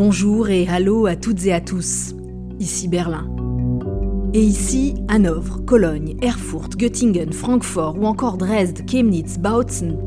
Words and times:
Bonjour 0.00 0.48
et 0.48 0.68
hallo 0.68 1.06
à 1.06 1.16
toutes 1.16 1.44
et 1.46 1.52
à 1.52 1.60
tous. 1.60 2.14
Ici 2.60 2.86
Berlin. 2.86 3.28
Et 4.32 4.40
ici 4.40 4.94
Hanovre, 5.08 5.64
Cologne, 5.64 6.16
Erfurt, 6.22 6.76
Göttingen, 6.76 7.32
Francfort 7.32 7.98
ou 7.98 8.06
encore 8.06 8.36
Dresde, 8.36 8.88
Chemnitz, 8.88 9.38
Bautzen. 9.38 9.98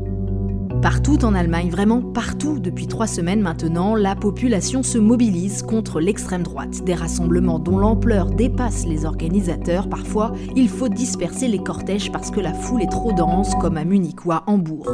Partout 0.80 1.26
en 1.26 1.34
Allemagne, 1.34 1.68
vraiment 1.68 2.00
partout 2.00 2.58
depuis 2.58 2.86
trois 2.86 3.06
semaines 3.06 3.42
maintenant, 3.42 3.94
la 3.94 4.16
population 4.16 4.82
se 4.82 4.96
mobilise 4.96 5.60
contre 5.62 6.00
l'extrême 6.00 6.42
droite. 6.42 6.82
Des 6.84 6.94
rassemblements 6.94 7.58
dont 7.58 7.76
l'ampleur 7.76 8.30
dépasse 8.30 8.86
les 8.86 9.04
organisateurs. 9.04 9.90
Parfois, 9.90 10.32
il 10.56 10.70
faut 10.70 10.88
disperser 10.88 11.48
les 11.48 11.62
cortèges 11.62 12.10
parce 12.10 12.30
que 12.30 12.40
la 12.40 12.54
foule 12.54 12.80
est 12.80 12.90
trop 12.90 13.12
dense, 13.12 13.54
comme 13.60 13.76
à 13.76 13.84
Munich 13.84 14.24
ou 14.24 14.32
à 14.32 14.42
Hambourg. 14.46 14.90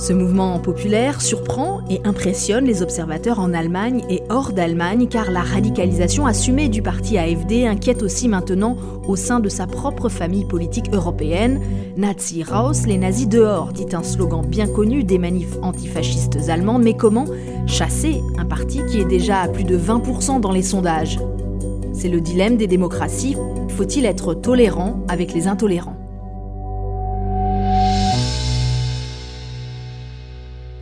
Ce 0.00 0.14
mouvement 0.14 0.58
populaire 0.58 1.20
surprend 1.20 1.82
et 1.90 2.00
impressionne 2.04 2.64
les 2.64 2.80
observateurs 2.80 3.38
en 3.38 3.52
Allemagne 3.52 4.02
et 4.08 4.22
hors 4.30 4.52
d'Allemagne 4.52 5.08
car 5.08 5.30
la 5.30 5.42
radicalisation 5.42 6.24
assumée 6.24 6.70
du 6.70 6.80
parti 6.80 7.18
AFD 7.18 7.66
inquiète 7.66 8.02
aussi 8.02 8.26
maintenant 8.26 8.76
au 9.06 9.14
sein 9.14 9.40
de 9.40 9.50
sa 9.50 9.66
propre 9.66 10.08
famille 10.08 10.46
politique 10.46 10.90
européenne. 10.94 11.60
Nazi 11.98 12.42
raus, 12.42 12.86
les 12.86 12.96
nazis 12.96 13.28
dehors, 13.28 13.74
dit 13.74 13.94
un 13.94 14.02
slogan 14.02 14.42
bien 14.42 14.66
connu 14.66 15.04
des 15.04 15.18
manifs 15.18 15.58
antifascistes 15.60 16.48
allemandes, 16.48 16.82
mais 16.82 16.94
comment 16.94 17.26
chasser 17.66 18.22
un 18.38 18.46
parti 18.46 18.80
qui 18.86 19.00
est 19.00 19.08
déjà 19.08 19.40
à 19.40 19.48
plus 19.48 19.64
de 19.64 19.76
20% 19.76 20.40
dans 20.40 20.52
les 20.52 20.62
sondages? 20.62 21.18
C'est 21.92 22.08
le 22.08 22.22
dilemme 22.22 22.56
des 22.56 22.66
démocraties. 22.66 23.36
Faut-il 23.76 24.06
être 24.06 24.32
tolérant 24.32 25.04
avec 25.08 25.34
les 25.34 25.46
intolérants? 25.46 25.99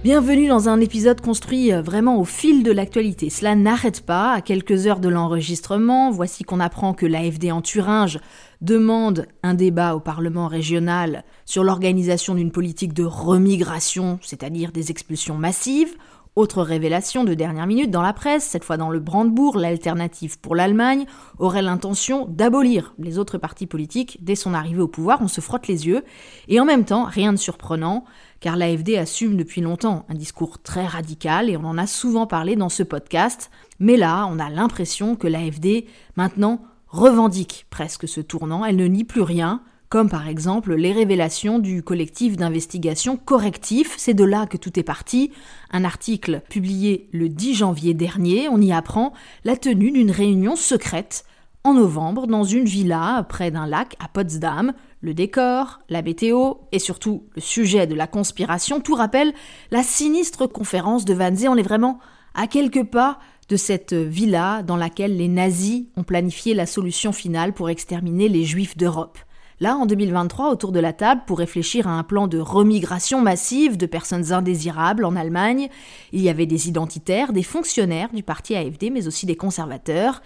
Bienvenue 0.05 0.47
dans 0.47 0.69
un 0.69 0.81
épisode 0.81 1.21
construit 1.21 1.73
euh, 1.73 1.83
vraiment 1.83 2.21
au 2.21 2.25
fil 2.25 2.63
de 2.63 2.71
l'actualité. 2.71 3.31
Cela 3.31 3.57
n'arrête 3.57 4.07
pas. 4.07 4.31
À 4.31 4.41
quelques 4.41 4.87
heures 4.87 5.01
de 5.01 5.09
l'enregistrement, 5.09 6.13
voici 6.13 6.45
qu'on 6.45 6.61
apprend 6.61 6.95
que 6.95 7.05
l'AFD 7.05 7.51
en 7.51 7.63
Thuringe 7.63 8.21
demande 8.61 9.27
un 9.43 9.55
débat 9.55 9.97
au 9.97 10.01
Parlement 10.01 10.47
régional 10.47 11.25
sur 11.45 11.65
l'organisation 11.65 12.37
d'une 12.37 12.53
politique 12.53 12.93
de 12.93 13.03
remigration, 13.03 14.21
c'est-à-dire 14.23 14.71
des 14.71 14.93
expulsions 14.93 15.37
massives. 15.37 15.97
Autre 16.39 16.63
révélation 16.63 17.25
de 17.25 17.35
dernière 17.35 17.67
minute 17.67 17.91
dans 17.91 18.01
la 18.01 18.13
presse, 18.13 18.45
cette 18.45 18.63
fois 18.63 18.77
dans 18.77 18.91
le 18.91 19.01
Brandebourg, 19.01 19.59
l'alternative 19.59 20.39
pour 20.39 20.55
l'Allemagne 20.55 21.05
aurait 21.41 21.63
l'intention 21.63 22.27
d'abolir 22.29 22.95
les 23.01 23.19
autres 23.19 23.39
partis 23.39 23.67
politiques 23.67 24.19
dès 24.21 24.37
son 24.37 24.55
arrivée 24.55 24.81
au 24.81 24.87
pouvoir. 24.87 25.19
On 25.21 25.27
se 25.27 25.41
frotte 25.41 25.67
les 25.67 25.89
yeux. 25.89 26.05
Et 26.47 26.61
en 26.61 26.65
même 26.65 26.85
temps, 26.85 27.03
rien 27.03 27.33
de 27.33 27.39
surprenant, 27.39 28.05
car 28.41 28.57
l'AFD 28.57 28.97
assume 28.97 29.37
depuis 29.37 29.61
longtemps 29.61 30.07
un 30.09 30.15
discours 30.15 30.63
très 30.63 30.87
radical 30.87 31.51
et 31.51 31.57
on 31.57 31.65
en 31.65 31.79
a 31.79 31.87
souvent 31.87 32.27
parlé 32.27 32.57
dans 32.57 32.69
ce 32.69 32.83
podcast. 32.83 33.51
Mais 33.79 33.97
là, 33.97 34.27
on 34.31 34.39
a 34.39 34.51
l'impression 34.51 35.17
que 35.17 35.27
l'AFD, 35.27 35.87
maintenant, 36.17 36.63
revendique 36.89 37.67
presque 37.71 38.09
ce 38.09 38.21
tournant. 38.21 38.65
Elle 38.65 38.77
ne 38.77 38.87
nie 38.87 39.05
plus 39.05 39.23
rien, 39.23 39.63
comme 39.89 40.09
par 40.09 40.29
exemple 40.29 40.75
les 40.75 40.93
révélations 40.93 41.59
du 41.59 41.83
collectif 41.83 42.37
d'investigation 42.37 43.17
Correctif. 43.17 43.95
C'est 43.97 44.15
de 44.15 44.25
là 44.25 44.47
que 44.47 44.57
tout 44.57 44.79
est 44.79 44.85
parti. 44.85 45.33
Un 45.71 45.85
article 45.85 46.43
publié 46.49 47.09
le 47.13 47.29
10 47.29 47.55
janvier 47.55 47.95
dernier, 47.95 48.49
on 48.49 48.61
y 48.61 48.73
apprend 48.73 49.13
la 49.45 49.57
tenue 49.57 49.91
d'une 49.91 50.11
réunion 50.11 50.57
secrète 50.57 51.25
en 51.69 51.75
novembre 51.75 52.27
dans 52.27 52.45
une 52.45 52.65
villa 52.65 53.27
près 53.29 53.51
d'un 53.51 53.67
lac 53.67 53.95
à 54.03 54.09
Potsdam. 54.09 54.73
Le 55.03 55.13
décor, 55.13 55.81
la 55.91 56.01
météo 56.01 56.55
et 56.73 56.79
surtout 56.79 57.25
le 57.35 57.43
sujet 57.43 57.87
de 57.87 57.95
la 57.95 58.07
conspiration, 58.07 58.81
tout 58.81 58.95
rappelle 58.95 59.35
la 59.71 59.83
sinistre 59.83 60.47
conférence 60.47 61.05
de 61.05 61.13
Wannsee. 61.13 61.47
On 61.47 61.57
est 61.57 61.63
vraiment 61.63 61.99
à 62.35 62.47
quelques 62.47 62.85
pas 62.85 63.19
de 63.51 63.57
cette 63.57 63.93
villa 63.93 64.63
dans 64.63 64.77
laquelle 64.77 65.19
les 65.19 65.29
nazis 65.29 65.85
ont 65.97 66.05
planifié 66.05 66.55
la 66.55 66.65
solution 66.65 67.13
finale 67.13 67.53
pour 67.53 67.69
exterminer 67.69 68.31
les 68.31 68.45
juifs 68.45 68.79
d'Europe. 68.79 69.19
Là, 69.61 69.77
en 69.77 69.87
2023, 69.87 70.51
autour 70.53 70.71
de 70.71 70.79
la 70.79 70.93
table, 70.93 71.23
pour 71.27 71.39
réfléchir 71.39 71.89
à 71.89 71.91
un 71.91 72.05
plan 72.05 72.29
de 72.29 72.39
remigration 72.39 73.21
massive 73.21 73.77
de 73.77 73.87
personnes 73.87 74.33
indésirables 74.33 75.05
en 75.05 75.17
Allemagne, 75.17 75.69
il 76.13 76.21
y 76.21 76.29
avait 76.29 76.47
des 76.47 76.69
identitaires, 76.69 77.33
des 77.33 77.43
fonctionnaires 77.43 78.13
du 78.13 78.23
parti 78.23 78.55
AFD, 78.55 78.91
mais 78.93 79.09
aussi 79.09 79.27
des 79.27 79.35
conservateurs. 79.35 80.23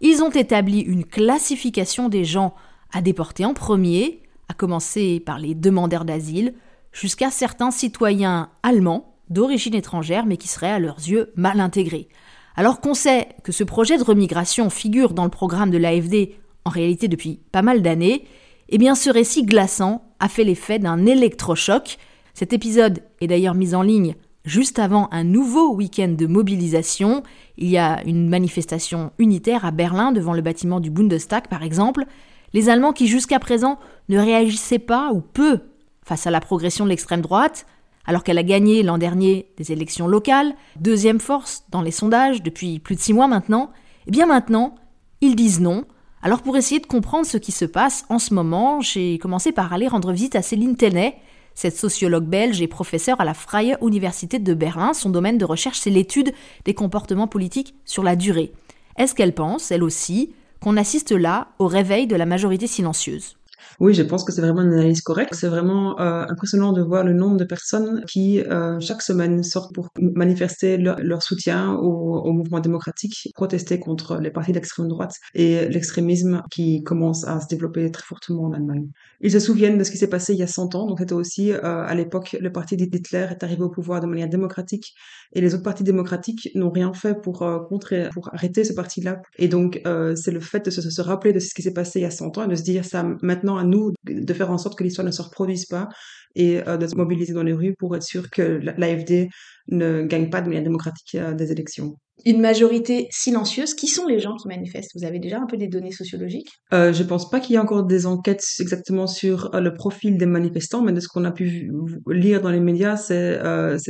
Ils 0.00 0.22
ont 0.22 0.30
établi 0.30 0.80
une 0.80 1.04
classification 1.04 2.08
des 2.08 2.24
gens 2.24 2.54
à 2.92 3.02
déporter 3.02 3.44
en 3.44 3.54
premier, 3.54 4.22
à 4.48 4.54
commencer 4.54 5.20
par 5.20 5.38
les 5.38 5.54
demandeurs 5.54 6.04
d'asile, 6.04 6.54
jusqu'à 6.92 7.30
certains 7.30 7.70
citoyens 7.70 8.50
allemands 8.62 9.14
d'origine 9.28 9.74
étrangère, 9.74 10.26
mais 10.26 10.36
qui 10.36 10.48
seraient 10.48 10.70
à 10.70 10.78
leurs 10.78 10.98
yeux 10.98 11.32
mal 11.34 11.60
intégrés. 11.60 12.08
Alors 12.54 12.80
qu'on 12.80 12.94
sait 12.94 13.28
que 13.42 13.52
ce 13.52 13.64
projet 13.64 13.98
de 13.98 14.04
remigration 14.04 14.70
figure 14.70 15.12
dans 15.12 15.24
le 15.24 15.30
programme 15.30 15.70
de 15.70 15.78
l'AFD 15.78 16.36
en 16.64 16.70
réalité 16.70 17.06
depuis 17.06 17.40
pas 17.52 17.62
mal 17.62 17.82
d'années, 17.82 18.24
eh 18.68 18.78
bien 18.78 18.94
ce 18.94 19.10
récit 19.10 19.44
glaçant 19.44 20.02
a 20.20 20.28
fait 20.28 20.44
l'effet 20.44 20.78
d'un 20.78 21.06
électrochoc. 21.06 21.98
Cet 22.34 22.52
épisode 22.52 23.02
est 23.20 23.26
d'ailleurs 23.26 23.54
mis 23.54 23.74
en 23.74 23.82
ligne 23.82 24.14
juste 24.46 24.78
avant 24.78 25.08
un 25.10 25.24
nouveau 25.24 25.74
week-end 25.74 26.14
de 26.16 26.26
mobilisation. 26.26 27.22
Il 27.58 27.68
y 27.68 27.76
a 27.76 28.02
une 28.06 28.28
manifestation 28.28 29.12
unitaire 29.18 29.64
à 29.66 29.72
Berlin 29.72 30.12
devant 30.12 30.32
le 30.32 30.40
bâtiment 30.40 30.80
du 30.80 30.90
Bundestag 30.90 31.48
par 31.48 31.62
exemple. 31.62 32.06
Les 32.54 32.70
Allemands 32.70 32.92
qui 32.92 33.08
jusqu'à 33.08 33.40
présent 33.40 33.78
ne 34.08 34.18
réagissaient 34.18 34.78
pas 34.78 35.12
ou 35.12 35.20
peu 35.20 35.60
face 36.02 36.26
à 36.26 36.30
la 36.30 36.40
progression 36.40 36.84
de 36.84 36.90
l'extrême 36.90 37.20
droite, 37.20 37.66
alors 38.06 38.22
qu'elle 38.22 38.38
a 38.38 38.44
gagné 38.44 38.84
l'an 38.84 38.96
dernier 38.96 39.48
des 39.56 39.72
élections 39.72 40.06
locales, 40.06 40.54
deuxième 40.78 41.18
force 41.18 41.64
dans 41.70 41.82
les 41.82 41.90
sondages 41.90 42.42
depuis 42.42 42.78
plus 42.78 42.94
de 42.94 43.00
six 43.00 43.12
mois 43.12 43.26
maintenant, 43.26 43.72
eh 44.06 44.12
bien 44.12 44.26
maintenant, 44.26 44.76
ils 45.20 45.34
disent 45.34 45.60
non, 45.60 45.84
alors 46.22 46.42
pour 46.42 46.56
essayer 46.56 46.80
de 46.80 46.86
comprendre 46.86 47.26
ce 47.26 47.36
qui 47.36 47.52
se 47.52 47.64
passe 47.64 48.04
en 48.08 48.20
ce 48.20 48.34
moment, 48.34 48.80
j'ai 48.80 49.18
commencé 49.18 49.50
par 49.50 49.72
aller 49.72 49.88
rendre 49.88 50.12
visite 50.12 50.36
à 50.36 50.42
Céline 50.42 50.76
Tenay. 50.76 51.16
Cette 51.56 51.76
sociologue 51.76 52.26
belge 52.26 52.60
et 52.60 52.68
professeure 52.68 53.18
à 53.18 53.24
la 53.24 53.32
Freie 53.32 53.78
Université 53.80 54.38
de 54.38 54.52
Berlin, 54.52 54.92
son 54.92 55.08
domaine 55.08 55.38
de 55.38 55.44
recherche 55.46 55.78
c'est 55.80 55.90
l'étude 55.90 56.34
des 56.66 56.74
comportements 56.74 57.26
politiques 57.26 57.74
sur 57.86 58.02
la 58.02 58.14
durée. 58.14 58.52
Est-ce 58.98 59.14
qu'elle 59.14 59.34
pense, 59.34 59.70
elle 59.70 59.82
aussi, 59.82 60.34
qu'on 60.60 60.76
assiste 60.76 61.12
là 61.12 61.48
au 61.58 61.66
réveil 61.66 62.06
de 62.06 62.14
la 62.14 62.26
majorité 62.26 62.66
silencieuse? 62.66 63.38
Oui, 63.80 63.94
je 63.94 64.02
pense 64.02 64.24
que 64.24 64.32
c'est 64.32 64.40
vraiment 64.40 64.62
une 64.62 64.72
analyse 64.72 65.02
correcte. 65.02 65.34
C'est 65.34 65.48
vraiment 65.48 66.00
euh, 66.00 66.24
impressionnant 66.28 66.72
de 66.72 66.82
voir 66.82 67.04
le 67.04 67.12
nombre 67.12 67.36
de 67.36 67.44
personnes 67.44 68.04
qui, 68.06 68.40
euh, 68.40 68.80
chaque 68.80 69.02
semaine, 69.02 69.42
sortent 69.42 69.74
pour 69.74 69.88
manifester 69.98 70.76
leur, 70.78 71.22
soutien 71.22 71.74
au, 71.74 72.20
au, 72.20 72.32
mouvement 72.32 72.60
démocratique, 72.60 73.30
protester 73.34 73.78
contre 73.78 74.18
les 74.18 74.30
partis 74.30 74.52
d'extrême 74.52 74.88
droite 74.88 75.14
et 75.34 75.68
l'extrémisme 75.68 76.42
qui 76.50 76.82
commence 76.82 77.26
à 77.26 77.40
se 77.40 77.46
développer 77.48 77.90
très 77.90 78.04
fortement 78.04 78.44
en 78.44 78.52
Allemagne. 78.52 78.88
Ils 79.20 79.32
se 79.32 79.40
souviennent 79.40 79.78
de 79.78 79.84
ce 79.84 79.90
qui 79.90 79.98
s'est 79.98 80.08
passé 80.08 80.32
il 80.32 80.38
y 80.38 80.42
a 80.42 80.46
100 80.46 80.74
ans. 80.74 80.86
Donc, 80.86 80.98
c'était 80.98 81.14
aussi, 81.14 81.52
euh, 81.52 81.60
à 81.62 81.94
l'époque, 81.94 82.36
le 82.40 82.52
parti 82.52 82.76
d'Hitler 82.76 83.26
est 83.30 83.42
arrivé 83.42 83.62
au 83.62 83.70
pouvoir 83.70 84.00
de 84.00 84.06
manière 84.06 84.28
démocratique 84.28 84.94
et 85.34 85.40
les 85.40 85.54
autres 85.54 85.64
partis 85.64 85.84
démocratiques 85.84 86.50
n'ont 86.54 86.70
rien 86.70 86.92
fait 86.92 87.20
pour 87.20 87.44
contrer, 87.68 88.08
pour 88.12 88.32
arrêter 88.32 88.64
ce 88.64 88.72
parti-là. 88.72 89.20
Et 89.38 89.48
donc, 89.48 89.82
c'est 90.14 90.30
le 90.30 90.40
fait 90.40 90.64
de 90.64 90.70
se, 90.70 90.80
se 90.80 91.02
rappeler 91.02 91.32
de 91.32 91.40
ce 91.40 91.52
qui 91.54 91.62
s'est 91.62 91.72
passé 91.72 91.98
il 91.98 92.02
y 92.02 92.06
a 92.06 92.10
100 92.10 92.38
ans 92.38 92.44
et 92.44 92.48
de 92.48 92.54
se 92.54 92.62
dire 92.62 92.84
ça 92.84 93.04
maintenant 93.22 93.56
nous 93.66 93.92
de 94.04 94.34
faire 94.34 94.50
en 94.50 94.58
sorte 94.58 94.78
que 94.78 94.84
l'histoire 94.84 95.06
ne 95.06 95.10
se 95.10 95.22
reproduise 95.22 95.66
pas 95.66 95.88
et 96.34 96.66
euh, 96.68 96.76
de 96.76 96.86
se 96.86 96.94
mobiliser 96.94 97.32
dans 97.32 97.42
les 97.42 97.52
rues 97.52 97.74
pour 97.78 97.96
être 97.96 98.02
sûr 98.02 98.30
que 98.30 98.60
l'AFD 98.76 99.28
ne 99.68 100.02
gagne 100.02 100.30
pas 100.30 100.40
de 100.40 100.48
manière 100.48 100.62
démocratique 100.62 101.14
euh, 101.16 101.34
des 101.34 101.52
élections. 101.52 101.98
Une 102.24 102.40
majorité 102.40 103.08
silencieuse. 103.10 103.74
Qui 103.74 103.86
sont 103.86 104.06
les 104.06 104.18
gens 104.18 104.36
qui 104.36 104.48
manifestent? 104.48 104.90
Vous 104.94 105.04
avez 105.04 105.18
déjà 105.18 105.38
un 105.38 105.46
peu 105.46 105.56
des 105.56 105.68
données 105.68 105.92
sociologiques? 105.92 106.48
Euh, 106.72 106.92
Je 106.92 107.02
pense 107.02 107.30
pas 107.30 107.40
qu'il 107.40 107.52
y 107.52 107.56
ait 107.56 107.60
encore 107.60 107.84
des 107.84 108.06
enquêtes 108.06 108.44
exactement 108.58 109.06
sur 109.06 109.54
euh, 109.54 109.60
le 109.60 109.74
profil 109.74 110.16
des 110.16 110.26
manifestants, 110.26 110.82
mais 110.82 110.92
de 110.92 111.00
ce 111.00 111.08
qu'on 111.08 111.24
a 111.24 111.32
pu 111.32 111.70
lire 112.08 112.40
dans 112.40 112.50
les 112.50 112.60
médias, 112.60 112.96
c'est 112.96 113.38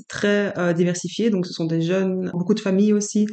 très 0.08 0.52
diversifié. 0.74 1.30
Donc 1.30 1.46
ce 1.46 1.52
sont 1.52 1.66
des 1.66 1.80
jeunes, 1.80 2.30
beaucoup 2.32 2.54
de 2.54 2.60
familles 2.60 2.92
aussi, 2.92 3.26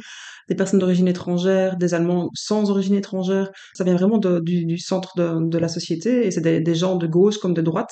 des 0.48 0.54
personnes 0.54 0.80
d'origine 0.80 1.08
étrangère, 1.08 1.76
des 1.76 1.94
Allemands 1.94 2.30
sans 2.34 2.70
origine 2.70 2.94
étrangère. 2.94 3.50
Ça 3.74 3.84
vient 3.84 3.96
vraiment 3.96 4.18
du, 4.18 4.78
centre 4.78 5.14
de, 5.16 5.58
la 5.58 5.68
société 5.68 6.26
et 6.26 6.30
c'est 6.30 6.40
des, 6.40 6.74
gens 6.74 6.96
de 6.96 7.06
gauche 7.06 7.38
comme 7.38 7.54
de 7.54 7.62
droite. 7.62 7.90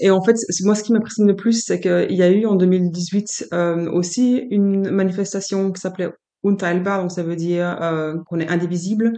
Et 0.00 0.10
en 0.10 0.22
fait, 0.22 0.36
moi, 0.62 0.74
ce 0.74 0.82
qui 0.82 0.92
m'impressionne 0.92 1.26
le 1.26 1.36
plus, 1.36 1.64
c'est 1.64 1.80
qu'il 1.80 2.16
y 2.16 2.22
a 2.22 2.30
eu 2.30 2.46
en 2.46 2.54
2018 2.54 3.48
euh, 3.52 3.90
aussi 3.90 4.46
une 4.50 4.90
manifestation 4.90 5.72
qui 5.72 5.80
s'appelait 5.80 6.10
Unteilbar, 6.44 7.02
donc 7.02 7.12
ça 7.12 7.22
veut 7.22 7.36
dire 7.36 7.76
euh, 7.82 8.14
qu'on 8.26 8.40
est 8.40 8.48
indivisible 8.48 9.12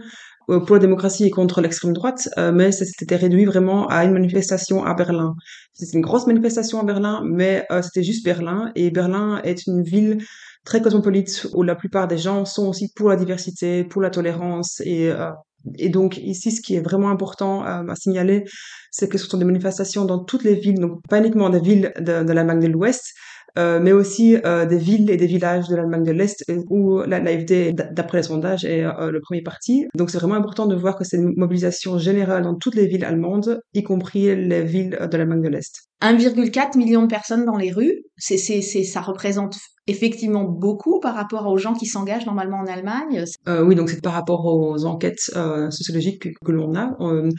euh, 0.49 0.59
pour 0.59 0.75
la 0.75 0.79
démocratie 0.79 1.25
et 1.25 1.29
contre 1.29 1.61
l'extrême 1.61 1.93
droite, 1.93 2.29
mais 2.53 2.71
ça 2.71 2.85
s'était 2.85 3.15
réduit 3.15 3.45
vraiment 3.45 3.87
à 3.87 4.03
une 4.03 4.11
manifestation 4.11 4.83
à 4.83 4.93
Berlin. 4.93 5.35
C'était 5.73 5.97
une 5.97 6.03
grosse 6.03 6.27
manifestation 6.27 6.79
à 6.79 6.83
Berlin, 6.83 7.23
mais 7.25 7.65
c'était 7.81 8.03
juste 8.03 8.25
Berlin, 8.25 8.71
et 8.75 8.91
Berlin 8.91 9.39
est 9.43 9.65
une 9.67 9.83
ville 9.83 10.17
très 10.65 10.81
cosmopolite 10.81 11.47
où 11.53 11.63
la 11.63 11.75
plupart 11.75 12.07
des 12.07 12.17
gens 12.17 12.45
sont 12.45 12.67
aussi 12.67 12.91
pour 12.95 13.09
la 13.09 13.15
diversité, 13.15 13.83
pour 13.83 14.01
la 14.01 14.09
tolérance 14.09 14.81
et 14.85 15.09
euh, 15.09 15.31
et 15.77 15.87
donc 15.87 16.17
ici, 16.17 16.51
ce 16.51 16.61
qui 16.61 16.75
est 16.75 16.81
vraiment 16.81 17.09
important 17.09 17.65
euh, 17.65 17.87
à 17.87 17.95
signaler, 17.95 18.43
c'est 18.91 19.07
que 19.07 19.17
ce 19.17 19.27
sont 19.27 19.37
des 19.37 19.45
manifestations 19.45 20.03
dans 20.03 20.21
toutes 20.21 20.43
les 20.43 20.55
villes, 20.55 20.77
donc 20.77 20.99
pas 21.07 21.19
uniquement 21.19 21.49
des 21.49 21.61
villes 21.61 21.93
de, 21.99 22.23
de 22.23 22.33
l'Allemagne 22.33 22.59
de 22.59 22.67
l'Ouest, 22.67 23.13
euh, 23.57 23.79
mais 23.81 23.91
aussi 23.91 24.37
euh, 24.45 24.65
des 24.65 24.77
villes 24.77 25.09
et 25.09 25.17
des 25.17 25.27
villages 25.27 25.67
de 25.67 25.75
l'Allemagne 25.75 26.03
de 26.03 26.11
l'Est 26.11 26.43
où 26.69 26.99
l'AFD, 27.01 27.73
d'après 27.91 28.19
les 28.19 28.23
sondages, 28.23 28.65
est 28.65 28.83
le 28.83 29.19
premier 29.21 29.41
parti. 29.41 29.85
Donc 29.95 30.09
c'est 30.09 30.17
vraiment 30.17 30.35
important 30.35 30.65
de 30.65 30.75
voir 30.75 30.97
que 30.97 31.03
c'est 31.03 31.17
une 31.17 31.33
mobilisation 31.35 31.97
générale 31.97 32.43
dans 32.43 32.55
toutes 32.55 32.75
les 32.75 32.87
villes 32.87 33.05
allemandes, 33.05 33.61
y 33.73 33.83
compris 33.83 34.35
les 34.35 34.63
villes 34.63 34.97
de 34.99 35.17
l'Allemagne 35.17 35.41
de 35.41 35.49
l'Est. 35.49 35.83
1,4 36.01 36.77
million 36.77 37.03
de 37.03 37.07
personnes 37.07 37.45
dans 37.45 37.55
les 37.55 37.71
rues, 37.71 38.03
c'est, 38.17 38.37
c'est, 38.37 38.61
c'est, 38.61 38.83
ça 38.83 39.01
représente 39.01 39.55
effectivement 39.87 40.45
beaucoup 40.45 40.99
par 40.99 41.13
rapport 41.15 41.47
aux 41.47 41.57
gens 41.57 41.73
qui 41.73 41.85
s'engagent 41.85 42.25
normalement 42.25 42.57
en 42.57 42.65
Allemagne. 42.65 43.25
Euh, 43.47 43.63
oui, 43.63 43.75
donc 43.75 43.89
c'est 43.89 44.01
par 44.01 44.13
rapport 44.13 44.45
aux 44.45 44.85
enquêtes 44.85 45.31
euh, 45.35 45.69
sociologiques 45.71 46.33
que, 46.43 46.51
l'on 46.51 46.73
a. 46.75 46.95
Euh, 47.01 47.29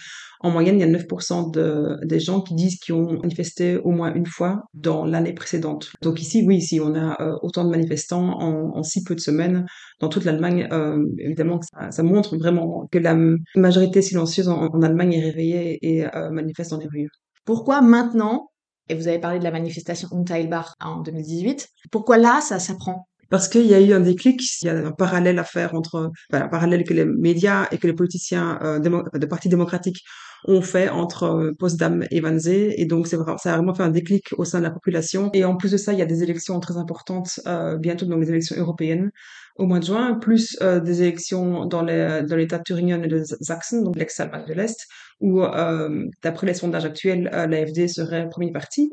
en 0.41 0.50
moyenne, 0.50 0.79
il 0.79 0.81
y 0.81 0.85
a 0.85 0.99
9% 0.99 1.52
de, 1.52 1.96
des 2.05 2.20
gens 2.20 2.43
qui 2.43 2.55
disent 2.55 2.79
qu'ils 2.79 2.94
ont 2.94 3.19
manifesté 3.23 3.79
au 3.79 3.93
moins 3.93 4.12
une 4.14 4.26
fois 4.26 4.62
dans 4.75 5.06
l'année 5.06 5.32
précédente. 5.32 5.91
Donc 6.02 6.20
ici, 6.20 6.44
oui, 6.46 6.56
ici, 6.56 6.81
on 6.81 6.94
a 6.94 7.17
euh, 7.23 7.35
autant 7.43 7.64
de 7.64 7.70
manifestants 7.70 8.38
en, 8.38 8.76
en, 8.76 8.82
si 8.82 9.02
peu 9.05 9.14
de 9.14 9.20
semaines 9.20 9.64
dans 10.00 10.11
toute 10.11 10.25
l'Allemagne. 10.25 10.69
Euh, 10.70 11.02
évidemment, 11.19 11.61
ça, 11.62 11.91
ça, 11.91 12.02
montre 12.02 12.37
vraiment 12.37 12.87
que 12.93 12.99
la 12.99 13.17
majorité 13.56 14.02
silencieuse 14.02 14.49
en, 14.49 14.67
en 14.67 14.82
Allemagne 14.82 15.14
est 15.14 15.25
réveillée 15.25 15.79
et 15.81 16.05
manifeste 16.31 16.73
dans 16.73 16.79
les 16.79 16.88
rues. 16.88 17.08
Pourquoi 17.46 17.81
maintenant 17.81 18.50
et 18.89 18.95
vous 18.95 19.09
avez 19.09 19.19
parlé 19.19 19.39
de 19.39 19.45
la 19.45 19.51
manifestation 19.51 20.09
Unteilbar 20.13 20.75
en 20.81 21.01
2018. 21.01 21.69
Pourquoi 21.91 22.19
là, 22.19 22.41
ça, 22.41 22.59
ça 22.59 22.75
prend 22.75 23.09
parce 23.31 23.49
qu'il 23.49 23.67
y 23.67 23.75
a 23.75 23.81
eu 23.81 23.93
un 23.93 24.01
déclic, 24.01 24.41
il 24.63 24.67
y 24.67 24.69
a 24.69 24.77
un 24.87 24.93
parallèle 24.93 25.39
à 25.39 25.45
faire 25.45 25.75
entre, 25.75 26.13
enfin, 26.31 26.45
un 26.45 26.49
parallèle 26.49 26.85
que 26.85 26.95
les 26.95 27.05
médias 27.05 27.67
et 27.73 27.79
que 27.79 27.87
les 27.87 27.93
politiciens 27.93 28.61
euh, 28.63 28.79
de 28.79 29.27
partis 29.27 29.49
démocratiques 29.49 30.05
ont 30.47 30.63
fait 30.63 30.89
entre 30.89 31.25
euh, 31.25 32.07
et 32.11 32.21
Wannsee. 32.21 32.75
Et 32.77 32.85
donc, 32.87 33.07
c'est 33.07 33.17
ça 33.39 33.55
a 33.55 33.57
vraiment 33.57 33.75
fait 33.75 33.83
un 33.83 33.91
déclic 33.91 34.29
au 34.37 34.45
sein 34.45 34.59
de 34.59 34.65
la 34.65 34.71
population. 34.71 35.31
Et 35.33 35.45
en 35.45 35.57
plus 35.57 35.73
de 35.73 35.77
ça, 35.77 35.93
il 35.93 35.99
y 35.99 36.03
a 36.03 36.07
des 36.07 36.23
élections 36.23 36.61
très 36.61 36.77
importantes, 36.77 37.41
euh, 37.47 37.77
bientôt 37.77 38.07
donc 38.07 38.21
les 38.21 38.29
élections 38.29 38.57
européennes 38.57 39.11
au 39.56 39.67
mois 39.67 39.79
de 39.79 39.85
juin, 39.85 40.15
plus 40.15 40.56
euh, 40.62 40.81
des 40.81 41.03
élections 41.03 41.67
dans 41.67 41.83
l'État 41.83 42.59
de 42.59 42.62
Thuringen 42.65 43.05
et 43.05 43.09
de 43.09 43.23
Sachsen, 43.41 43.85
donc 43.85 43.97
l'ex-Allemagne 43.97 44.45
de 44.49 44.53
l'Est, 44.53 44.87
où 45.21 45.43
euh, 45.43 46.06
d'après 46.23 46.47
les 46.47 46.55
sondages 46.55 46.85
actuels, 46.85 47.31
euh, 47.33 47.47
l'AFD 47.47 47.89
serait 47.89 48.29
premier 48.29 48.51
parti. 48.51 48.93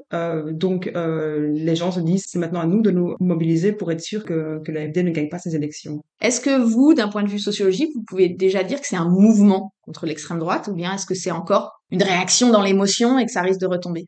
Donc 0.52 0.92
les 0.94 1.76
gens 1.76 1.92
se 1.92 2.00
disent 2.00 2.26
c'est 2.28 2.40
maintenant 2.40 2.62
à 2.62 2.66
nous 2.66 2.82
de 2.82 2.92
nous 2.92 3.16
mobiliser 3.20 3.72
pour 3.72 3.92
être 3.92 4.02
sûr 4.02 4.24
que, 4.24 4.62
que 4.64 4.72
l'AFD 4.72 5.04
ne 5.04 5.12
gagne 5.12 5.30
pas 5.30 5.40
ces 5.40 5.56
élections. 5.56 6.02
Est-ce 6.22 6.42
que 6.42 6.62
vous, 6.62 6.94
d'un 6.94 7.08
point 7.08 7.24
de 7.24 7.30
vue 7.30 7.40
sociologique, 7.40 7.90
vous 7.96 8.04
pouvez 8.04 8.30
déjà 8.30 8.64
dire 8.64 8.80
que 8.80 8.88
c'est 8.88 8.98
un 8.98 9.10
mouvement 9.10 9.74
contre 9.82 10.06
l'extrême 10.06 10.40
droite, 10.40 10.70
ou 10.72 10.76
bien 10.76 10.94
est-ce 10.94 11.06
que 11.06 11.16
c'est 11.16 11.32
encore 11.32 11.82
une 11.90 12.04
réaction 12.04 12.52
dans 12.52 12.62
l'émotion 12.62 13.18
et 13.18 13.26
que 13.26 13.32
ça 13.32 13.42
risque 13.42 13.60
de 13.60 13.66
retomber? 13.66 14.08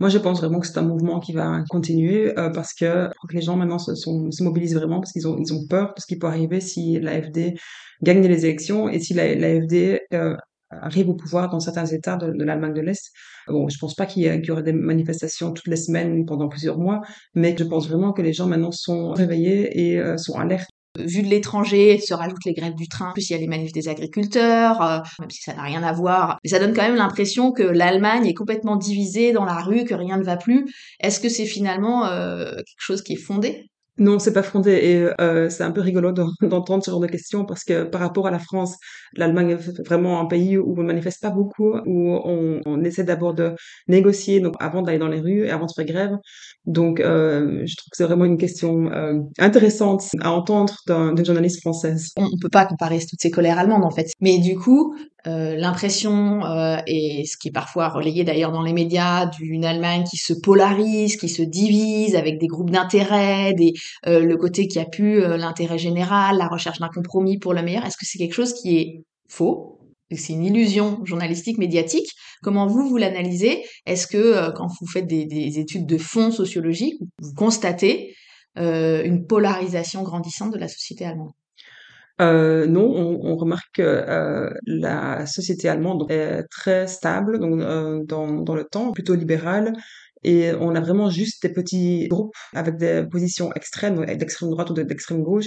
Moi, 0.00 0.08
je 0.08 0.18
pense 0.18 0.40
vraiment 0.40 0.60
que 0.60 0.66
c'est 0.66 0.78
un 0.78 0.82
mouvement 0.82 1.20
qui 1.20 1.32
va 1.34 1.62
continuer 1.68 2.36
euh, 2.38 2.48
parce 2.50 2.72
que, 2.72 3.08
que 3.28 3.34
les 3.34 3.42
gens 3.42 3.56
maintenant 3.56 3.78
se, 3.78 3.94
sont, 3.94 4.30
se 4.30 4.42
mobilisent 4.42 4.74
vraiment 4.74 4.98
parce 5.00 5.12
qu'ils 5.12 5.28
ont, 5.28 5.36
ils 5.38 5.52
ont 5.52 5.66
peur 5.68 5.92
de 5.94 6.00
ce 6.00 6.06
qui 6.06 6.18
peut 6.18 6.26
arriver 6.26 6.60
si 6.60 6.98
l'AFD 6.98 7.54
gagne 8.02 8.26
les 8.26 8.46
élections 8.46 8.88
et 8.88 8.98
si 8.98 9.12
l'AFD 9.12 10.00
euh, 10.14 10.36
arrive 10.70 11.10
au 11.10 11.14
pouvoir 11.14 11.50
dans 11.50 11.60
certains 11.60 11.84
États 11.84 12.16
de, 12.16 12.32
l'Allemagne 12.42 12.72
de 12.72 12.80
l'Est. 12.80 13.12
Bon, 13.48 13.68
je 13.68 13.76
pense 13.78 13.94
pas 13.94 14.06
qu'il 14.06 14.22
y, 14.22 14.46
y, 14.46 14.50
aurait 14.50 14.62
des 14.62 14.72
manifestations 14.72 15.52
toutes 15.52 15.68
les 15.68 15.76
semaines 15.76 16.24
pendant 16.24 16.48
plusieurs 16.48 16.78
mois, 16.78 17.02
mais 17.34 17.54
je 17.58 17.64
pense 17.64 17.86
vraiment 17.86 18.12
que 18.12 18.22
les 18.22 18.32
gens 18.32 18.46
maintenant 18.46 18.72
sont 18.72 19.12
réveillés 19.12 19.80
et 19.80 20.00
euh, 20.00 20.16
sont 20.16 20.38
alertes 20.38 20.69
Vu 20.98 21.22
de 21.22 21.28
l'étranger, 21.28 21.98
se 22.00 22.12
rajoutent 22.14 22.44
les 22.44 22.52
grèves 22.52 22.74
du 22.74 22.88
train, 22.88 23.12
plus 23.12 23.30
il 23.30 23.32
y 23.32 23.36
a 23.36 23.38
les 23.38 23.46
manifs 23.46 23.72
des 23.72 23.88
agriculteurs, 23.88 24.82
euh, 24.82 24.98
même 25.20 25.30
si 25.30 25.40
ça 25.40 25.54
n'a 25.54 25.62
rien 25.62 25.84
à 25.84 25.92
voir. 25.92 26.38
Mais 26.42 26.50
ça 26.50 26.58
donne 26.58 26.74
quand 26.74 26.82
même 26.82 26.96
l'impression 26.96 27.52
que 27.52 27.62
l'Allemagne 27.62 28.26
est 28.26 28.34
complètement 28.34 28.76
divisée 28.76 29.32
dans 29.32 29.44
la 29.44 29.60
rue, 29.60 29.84
que 29.84 29.94
rien 29.94 30.16
ne 30.16 30.24
va 30.24 30.36
plus. 30.36 30.66
Est-ce 30.98 31.20
que 31.20 31.28
c'est 31.28 31.46
finalement 31.46 32.06
euh, 32.06 32.56
quelque 32.56 32.80
chose 32.80 33.02
qui 33.02 33.12
est 33.12 33.16
fondé? 33.16 33.70
Non, 34.00 34.18
c'est 34.18 34.32
pas 34.32 34.42
fondé 34.42 34.70
et 34.72 35.20
euh, 35.20 35.50
c'est 35.50 35.62
un 35.62 35.72
peu 35.72 35.82
rigolo 35.82 36.10
d'entendre 36.12 36.82
ce 36.82 36.90
genre 36.90 37.00
de 37.00 37.06
questions 37.06 37.44
parce 37.44 37.64
que 37.64 37.84
par 37.84 38.00
rapport 38.00 38.26
à 38.26 38.30
la 38.30 38.38
France, 38.38 38.76
l'Allemagne 39.14 39.50
est 39.50 39.86
vraiment 39.86 40.20
un 40.20 40.24
pays 40.24 40.56
où 40.56 40.72
on 40.72 40.80
ne 40.80 40.86
manifeste 40.86 41.20
pas 41.20 41.28
beaucoup, 41.28 41.74
où 41.84 42.18
on, 42.24 42.82
essaie 42.82 43.04
d'abord 43.04 43.34
de 43.34 43.52
négocier 43.88 44.40
donc 44.40 44.54
avant 44.58 44.80
d'aller 44.80 44.96
dans 44.96 45.08
les 45.08 45.20
rues 45.20 45.44
et 45.44 45.50
avant 45.50 45.66
de 45.66 45.72
faire 45.72 45.84
grève. 45.84 46.16
Donc, 46.64 46.98
euh, 46.98 47.62
je 47.66 47.76
trouve 47.76 47.90
que 47.90 47.96
c'est 47.96 48.04
vraiment 48.04 48.24
une 48.24 48.38
question 48.38 48.90
euh, 48.90 49.18
intéressante 49.38 50.04
à 50.22 50.32
entendre 50.32 50.74
d'une 50.86 51.24
journaliste 51.24 51.60
française. 51.60 52.12
On 52.16 52.24
ne 52.24 52.40
peut 52.40 52.48
pas 52.50 52.64
comparer 52.64 53.00
toutes 53.00 53.20
ces 53.20 53.30
colères 53.30 53.58
allemandes 53.58 53.84
en 53.84 53.90
fait, 53.90 54.06
mais 54.22 54.38
du 54.38 54.56
coup, 54.56 54.94
euh, 55.26 55.54
l'impression, 55.56 56.44
euh, 56.46 56.78
et 56.86 57.24
ce 57.26 57.36
qui 57.36 57.48
est 57.48 57.52
parfois 57.52 57.88
relayé 57.88 58.24
d'ailleurs 58.24 58.52
dans 58.52 58.62
les 58.62 58.72
médias, 58.72 59.26
d'une 59.26 59.64
Allemagne 59.64 60.04
qui 60.08 60.16
se 60.16 60.32
polarise, 60.32 61.16
qui 61.16 61.28
se 61.28 61.42
divise 61.42 62.16
avec 62.16 62.38
des 62.38 62.46
groupes 62.46 62.70
d'intérêt, 62.70 63.52
des, 63.52 63.74
euh, 64.06 64.20
le 64.20 64.36
côté 64.36 64.66
qui 64.66 64.78
a 64.78 64.86
pu 64.86 65.20
l'intérêt 65.20 65.78
général, 65.78 66.38
la 66.38 66.48
recherche 66.48 66.78
d'un 66.78 66.88
compromis 66.88 67.38
pour 67.38 67.52
le 67.52 67.62
meilleur. 67.62 67.84
Est-ce 67.84 67.96
que 67.96 68.06
c'est 68.06 68.18
quelque 68.18 68.34
chose 68.34 68.54
qui 68.54 68.78
est 68.78 69.04
faux? 69.28 69.78
C'est 70.12 70.32
une 70.32 70.44
illusion 70.44 71.04
journalistique, 71.04 71.58
médiatique? 71.58 72.08
Comment 72.42 72.66
vous, 72.66 72.88
vous 72.88 72.96
l'analysez? 72.96 73.64
Est-ce 73.86 74.06
que 74.06 74.50
quand 74.56 74.66
vous 74.80 74.86
faites 74.86 75.06
des, 75.06 75.24
des, 75.24 75.58
études 75.60 75.86
de 75.86 75.98
fond 75.98 76.32
sociologiques, 76.32 76.96
vous 77.20 77.34
constatez 77.34 78.16
une 78.56 79.26
polarisation 79.26 80.02
grandissante 80.02 80.52
de 80.52 80.58
la 80.58 80.66
société 80.66 81.04
allemande? 81.04 81.30
Euh, 82.20 82.66
non, 82.66 82.82
on, 82.82 83.32
on, 83.32 83.36
remarque 83.36 83.68
que 83.74 83.82
euh, 83.82 84.50
la 84.66 85.26
société 85.26 85.68
allemande 85.68 86.10
est 86.10 86.42
très 86.50 86.86
stable 86.86 87.38
donc, 87.38 87.60
euh, 87.60 88.00
dans, 88.04 88.42
dans, 88.42 88.54
le 88.54 88.64
temps, 88.64 88.92
plutôt 88.92 89.14
libérale, 89.14 89.72
et 90.22 90.52
on 90.60 90.74
a 90.74 90.80
vraiment 90.80 91.08
juste 91.08 91.42
des 91.42 91.52
petits 91.52 92.06
groupes 92.08 92.34
avec 92.54 92.76
des 92.76 93.06
positions 93.10 93.52
extrêmes, 93.54 94.04
d'extrême 94.04 94.50
droite 94.50 94.70
ou 94.70 94.74
d'extrême 94.74 95.22
gauche. 95.22 95.46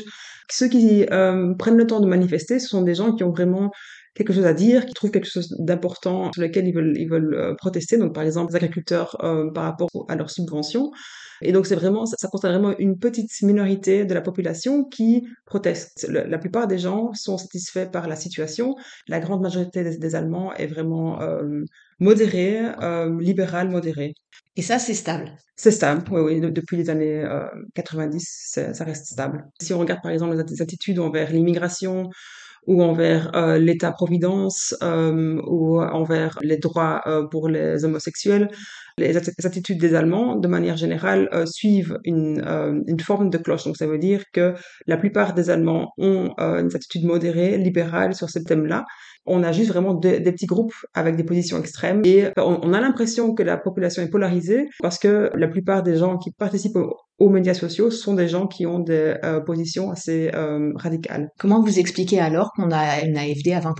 Ceux 0.50 0.68
qui 0.68 1.06
euh, 1.12 1.54
prennent 1.56 1.78
le 1.78 1.88
temps 1.88 2.00
de 2.00 2.08
manifester, 2.08 2.60
ce 2.60 2.68
sont 2.68 2.82
des 2.82 2.96
gens 2.96 3.14
qui 3.14 3.24
ont 3.24 3.32
vraiment 3.32 3.72
quelque 4.16 4.34
chose 4.34 4.46
à 4.46 4.54
dire, 4.54 4.86
qui 4.86 4.94
trouvent 4.94 5.12
quelque 5.12 5.30
chose 5.30 5.56
d'important 5.60 6.32
sur 6.34 6.42
lequel 6.42 6.68
ils 6.68 6.74
veulent, 6.74 6.94
ils 6.98 7.10
veulent 7.10 7.34
euh, 7.36 7.56
protester. 7.56 7.98
Donc, 7.98 8.14
par 8.14 8.24
exemple, 8.24 8.52
les 8.52 8.58
agriculteurs 8.58 9.18
euh, 9.24 9.52
par 9.52 9.64
rapport 9.64 9.90
à 10.10 10.16
leurs 10.16 10.30
subventions. 10.30 10.92
Et 11.44 11.52
donc, 11.52 11.66
c'est 11.66 11.76
vraiment, 11.76 12.06
ça, 12.06 12.28
concerne 12.28 12.54
vraiment 12.54 12.76
une 12.80 12.98
petite 12.98 13.42
minorité 13.42 14.06
de 14.06 14.14
la 14.14 14.22
population 14.22 14.84
qui 14.84 15.28
proteste. 15.46 16.08
la 16.10 16.38
plupart 16.38 16.68
des 16.68 16.78
gens 16.78 17.14
sont 17.14 17.38
satisfaits 17.38 17.88
par 17.92 18.08
la 18.08 18.16
situation. 18.16 18.76
La 19.08 19.20
grande 19.20 19.42
majorité 19.42 19.84
des, 19.84 20.16
Allemands 20.16 20.54
est 20.54 20.68
vraiment 20.68 21.22
euh, 21.22 21.64
modérée, 22.00 22.62
euh, 22.82 23.20
libérale, 23.20 23.70
modérée. 23.70 24.14
Et 24.56 24.62
ça, 24.62 24.80
c'est 24.80 24.94
stable. 24.94 25.32
C'est 25.56 25.72
stable, 25.72 26.04
oui, 26.12 26.22
oui. 26.22 26.52
Depuis 26.52 26.78
les 26.78 26.90
années 26.90 27.24
90, 27.76 28.60
ça 28.74 28.84
reste 28.84 29.06
stable. 29.06 29.46
Si 29.62 29.74
on 29.74 29.80
regarde 29.80 30.02
par 30.02 30.12
exemple 30.12 30.36
les 30.36 30.62
attitudes 30.62 31.00
envers 31.00 31.32
l'immigration, 31.32 32.10
ou 32.68 32.82
envers 32.82 33.36
euh, 33.36 33.58
l'État-providence 33.58 34.76
euh, 34.84 35.42
ou 35.46 35.82
envers 35.82 36.38
les 36.42 36.58
droits 36.58 37.02
euh, 37.08 37.28
pour 37.28 37.50
les 37.50 37.84
homosexuels. 37.86 38.50
Les 38.98 39.18
attitudes 39.18 39.80
des 39.80 39.96
Allemands, 39.96 40.36
de 40.36 40.48
manière 40.48 40.78
générale, 40.78 41.30
euh, 41.34 41.46
suivent 41.46 41.98
une, 42.04 42.44
euh, 42.46 42.82
une, 42.88 43.00
forme 43.00 43.30
de 43.30 43.38
cloche. 43.38 43.66
Donc 43.66 43.78
ça 43.78 43.88
veut 43.88 43.98
dire 43.98 44.24
que 44.34 44.54
la 44.88 44.98
plupart 44.98 45.34
des 45.34 45.50
Allemands 45.50 45.92
ont 45.98 46.34
une 46.38 46.70
attitude 46.74 47.06
modérée, 47.06 47.58
libérale 47.58 48.16
sur 48.16 48.30
ce 48.30 48.40
thème-là. 48.40 48.86
On 49.26 49.42
a 49.44 49.52
juste 49.52 49.70
vraiment 49.70 49.94
des 49.94 50.20
petits 50.20 50.46
groupes 50.46 50.74
avec 50.94 51.16
des 51.16 51.24
positions 51.24 51.58
extrêmes 51.58 52.02
et 52.04 52.28
on, 52.38 52.60
on 52.62 52.74
a 52.74 52.82
l'impression 52.82 53.34
que 53.34 53.42
la 53.44 53.58
population 53.58 54.04
est 54.04 54.10
polarisée 54.10 54.68
parce 54.82 55.00
que 55.00 55.30
la 55.34 55.48
plupart 55.48 55.82
des 55.82 55.96
gens 55.96 56.18
qui 56.18 56.32
participent 56.32 56.76
aux, 56.76 56.94
aux 57.20 57.30
médias 57.30 57.54
sociaux 57.54 57.92
sont 57.92 58.14
des 58.14 58.28
gens 58.28 58.48
qui 58.48 58.66
ont 58.66 58.80
des 58.80 59.16
euh, 59.24 59.40
positions 59.40 59.92
assez 59.92 60.32
euh, 60.34 60.72
radicales. 60.76 61.30
Comment 61.40 61.62
vous 61.62 61.80
expliquez 61.80 62.20
alors 62.20 62.52
qu'on 62.54 62.72
a 62.72 63.02
une 63.02 63.18
AFD 63.18 63.54
à 63.54 63.60
20% 63.60 63.74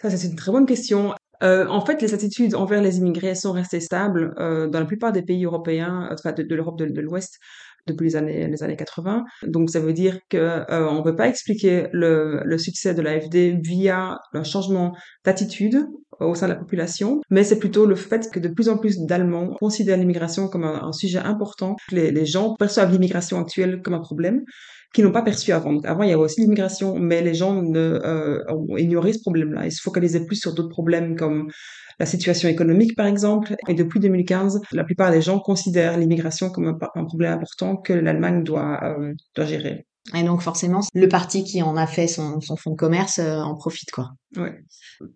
Ça, 0.00 0.10
c'est 0.10 0.28
une 0.28 0.36
très 0.36 0.52
bonne 0.52 0.66
question. 0.66 1.12
Euh, 1.42 1.66
en 1.68 1.84
fait, 1.84 2.00
les 2.02 2.14
attitudes 2.14 2.54
envers 2.54 2.82
les 2.82 2.98
immigrés 2.98 3.34
sont 3.34 3.52
restées 3.52 3.80
stables 3.80 4.34
euh, 4.38 4.68
dans 4.68 4.80
la 4.80 4.86
plupart 4.86 5.12
des 5.12 5.22
pays 5.22 5.44
européens, 5.44 6.08
enfin 6.12 6.32
de, 6.32 6.54
l'Europe 6.54 6.78
de, 6.78 7.00
l'Ouest, 7.00 7.38
depuis 7.86 8.04
les 8.04 8.16
années, 8.16 8.46
les 8.46 8.62
années 8.62 8.76
80. 8.76 9.24
Donc 9.46 9.70
ça 9.70 9.80
veut 9.80 9.92
dire 9.92 10.20
que 10.30 10.36
euh, 10.36 11.02
peut 11.02 11.16
pas 11.16 11.28
expliquer 11.28 11.88
le, 11.92 12.42
le 12.44 12.58
succès 12.58 12.94
de 12.94 13.02
l'AFD 13.02 13.58
via 13.60 14.20
un 14.32 14.44
changement 14.44 14.96
d'attitude 15.24 15.84
au 16.20 16.36
sein 16.36 16.46
de 16.46 16.52
la 16.52 16.58
population, 16.58 17.20
mais 17.30 17.42
c'est 17.42 17.58
plutôt 17.58 17.84
le 17.86 17.96
fait 17.96 18.30
que 18.30 18.38
de 18.38 18.48
plus 18.48 18.68
en 18.68 18.78
plus 18.78 19.00
d'Allemands 19.00 19.56
considèrent 19.58 19.96
l'immigration 19.96 20.46
comme 20.46 20.62
un, 20.62 20.84
un, 20.84 20.92
sujet 20.92 21.18
important. 21.18 21.74
Les, 21.90 22.12
les 22.12 22.26
gens 22.26 22.54
perçoivent 22.54 22.92
l'immigration 22.92 23.40
actuelle 23.40 23.82
comme 23.82 23.94
un 23.94 24.00
problème 24.00 24.44
qui 24.92 25.02
n'ont 25.02 25.12
pas 25.12 25.22
perçu 25.22 25.52
avant. 25.52 25.72
Donc, 25.72 25.86
avant, 25.86 26.02
il 26.02 26.10
y 26.10 26.12
avait 26.12 26.22
aussi 26.22 26.42
l'immigration, 26.42 26.98
mais 26.98 27.22
les 27.22 27.34
gens 27.34 27.62
ne, 27.62 27.78
euh, 27.78 28.44
ont 28.48 28.76
ignoré 28.76 29.12
ce 29.12 29.20
problème-là. 29.20 29.66
Ils 29.66 29.72
se 29.72 29.80
focalisaient 29.80 30.26
plus 30.26 30.36
sur 30.36 30.54
d'autres 30.54 30.68
problèmes 30.68 31.16
comme 31.16 31.50
la 31.98 32.06
situation 32.06 32.48
économique, 32.48 32.94
par 32.94 33.06
exemple. 33.06 33.56
Et 33.68 33.74
depuis 33.74 34.00
2015, 34.00 34.60
la 34.72 34.84
plupart 34.84 35.10
des 35.10 35.22
gens 35.22 35.38
considèrent 35.38 35.96
l'immigration 35.96 36.50
comme 36.50 36.66
un, 36.66 36.78
un, 36.94 37.04
problème 37.04 37.32
important 37.32 37.76
que 37.76 37.92
l'Allemagne 37.92 38.44
doit, 38.44 38.80
euh, 38.84 39.14
doit 39.34 39.46
gérer. 39.46 39.86
Et 40.14 40.24
donc 40.24 40.42
forcément, 40.42 40.80
le 40.94 41.08
parti 41.08 41.44
qui 41.44 41.62
en 41.62 41.76
a 41.76 41.86
fait 41.86 42.08
son, 42.08 42.40
son 42.40 42.56
fonds 42.56 42.72
de 42.72 42.76
commerce 42.76 43.20
euh, 43.20 43.36
en 43.36 43.54
profite, 43.54 43.92
quoi. 43.92 44.10
Ouais. 44.36 44.58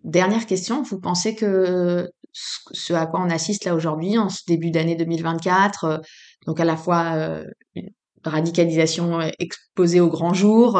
Dernière 0.05 0.45
question, 0.45 0.81
vous 0.81 0.99
pensez 0.99 1.35
que 1.35 2.09
ce 2.31 2.93
à 2.93 3.05
quoi 3.05 3.19
on 3.21 3.29
assiste 3.29 3.65
là 3.65 3.75
aujourd'hui, 3.75 4.17
en 4.17 4.29
ce 4.29 4.43
début 4.47 4.71
d'année 4.71 4.95
2024, 4.95 6.01
donc 6.45 6.59
à 6.59 6.65
la 6.65 6.77
fois 6.77 7.41
une 7.75 7.89
radicalisation 8.23 9.19
exposée 9.39 9.99
au 9.99 10.09
grand 10.09 10.33
jour 10.33 10.79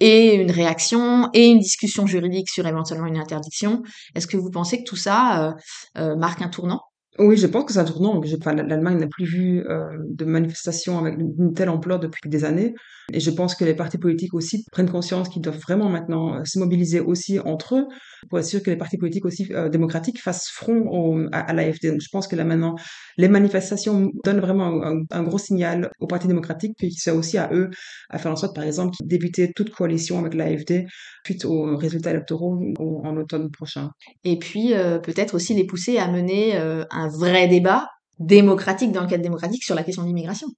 et 0.00 0.34
une 0.34 0.50
réaction 0.50 1.30
et 1.32 1.48
une 1.48 1.58
discussion 1.58 2.06
juridique 2.06 2.50
sur 2.50 2.66
éventuellement 2.66 3.06
une 3.06 3.18
interdiction. 3.18 3.82
Est-ce 4.14 4.26
que 4.26 4.36
vous 4.36 4.50
pensez 4.50 4.78
que 4.78 4.88
tout 4.88 4.96
ça 4.96 5.54
marque 5.96 6.42
un 6.42 6.48
tournant? 6.48 6.82
Oui, 7.18 7.36
je 7.36 7.46
pense 7.46 7.64
que 7.64 7.72
c'est 7.72 7.78
un 7.78 7.84
tournant. 7.84 8.20
L'Allemagne 8.46 8.98
n'a 8.98 9.06
plus 9.06 9.24
vu 9.24 9.64
de 10.08 10.24
manifestations 10.24 10.98
avec 10.98 11.18
une 11.18 11.52
telle 11.52 11.68
ampleur 11.68 12.00
depuis 12.00 12.28
des 12.28 12.44
années. 12.44 12.74
Et 13.12 13.20
je 13.20 13.30
pense 13.30 13.54
que 13.54 13.64
les 13.64 13.74
partis 13.74 13.98
politiques 13.98 14.34
aussi 14.34 14.64
prennent 14.70 14.90
conscience 14.90 15.28
qu'ils 15.28 15.42
doivent 15.42 15.58
vraiment 15.58 15.88
maintenant 15.88 16.36
euh, 16.36 16.44
se 16.44 16.58
mobiliser 16.58 17.00
aussi 17.00 17.38
entre 17.40 17.76
eux 17.76 17.86
pour 18.28 18.38
être 18.38 18.46
sûr 18.46 18.62
que 18.62 18.70
les 18.70 18.76
partis 18.76 18.96
politiques 18.96 19.24
aussi 19.24 19.52
euh, 19.52 19.68
démocratiques 19.68 20.20
fassent 20.20 20.48
front 20.48 21.28
à, 21.32 21.52
l'AFD. 21.52 21.90
Donc 21.90 22.00
je 22.00 22.08
pense 22.10 22.28
que 22.28 22.36
là 22.36 22.44
maintenant, 22.44 22.76
les 23.18 23.28
manifestations 23.28 24.10
donnent 24.24 24.40
vraiment 24.40 24.82
un, 25.10 25.22
gros 25.22 25.38
signal 25.38 25.90
aux 26.00 26.06
partis 26.06 26.28
démocratiques, 26.28 26.74
puis 26.78 26.92
c'est 26.92 27.10
aussi 27.10 27.38
à 27.38 27.50
eux 27.52 27.70
à 28.10 28.18
faire 28.18 28.30
en 28.30 28.36
sorte, 28.36 28.54
par 28.54 28.64
exemple, 28.64 28.94
d'éviter 29.02 29.52
toute 29.52 29.70
coalition 29.70 30.18
avec 30.18 30.34
l'AFD 30.34 30.86
suite 31.24 31.44
aux 31.44 31.76
résultats 31.76 32.10
électoraux 32.10 32.60
en 32.78 33.16
automne 33.16 33.50
prochain. 33.50 33.90
Et 34.24 34.38
puis 34.38 34.74
euh, 34.74 34.98
peut-être 34.98 35.34
aussi 35.34 35.54
les 35.54 35.64
pousser 35.64 35.98
à 35.98 36.08
mener 36.10 36.56
un 36.56 37.01
vrai 37.08 37.48
débat 37.48 37.88
démocratique 38.18 38.92
dans 38.92 39.02
le 39.02 39.08
cadre 39.08 39.22
démocratique 39.22 39.64
sur 39.64 39.74
la 39.74 39.82
question 39.82 40.02
de 40.02 40.08
l'immigration. 40.08 40.48